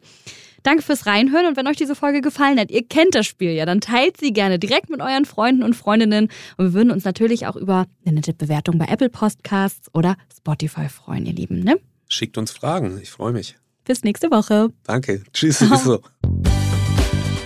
Danke 0.63 0.83
fürs 0.83 1.05
Reinhören 1.05 1.45
und 1.45 1.57
wenn 1.57 1.67
euch 1.67 1.77
diese 1.77 1.95
Folge 1.95 2.21
gefallen 2.21 2.59
hat, 2.59 2.71
ihr 2.71 2.85
kennt 2.85 3.15
das 3.15 3.25
Spiel 3.25 3.51
ja, 3.51 3.65
dann 3.65 3.79
teilt 3.79 4.17
sie 4.17 4.33
gerne 4.33 4.59
direkt 4.59 4.89
mit 4.89 4.99
euren 4.99 5.23
Freunden 5.25 5.63
und 5.63 5.73
Freundinnen 5.73 6.29
und 6.57 6.65
wir 6.65 6.73
würden 6.73 6.91
uns 6.91 7.05
natürlich 7.05 7.47
auch 7.47 7.55
über 7.55 7.85
eine 8.05 8.15
nette 8.15 8.33
Bewertung 8.33 8.77
bei 8.77 8.85
Apple 8.85 9.09
Podcasts 9.09 9.87
oder 9.93 10.17
Spotify 10.35 10.89
freuen, 10.89 11.25
ihr 11.25 11.33
Lieben. 11.33 11.61
Ne? 11.63 11.79
Schickt 12.09 12.37
uns 12.37 12.51
Fragen, 12.51 12.99
ich 13.01 13.09
freue 13.09 13.31
mich. 13.31 13.55
Bis 13.85 14.03
nächste 14.03 14.29
Woche. 14.31 14.73
Danke. 14.83 15.23
Tschüss. 15.33 15.63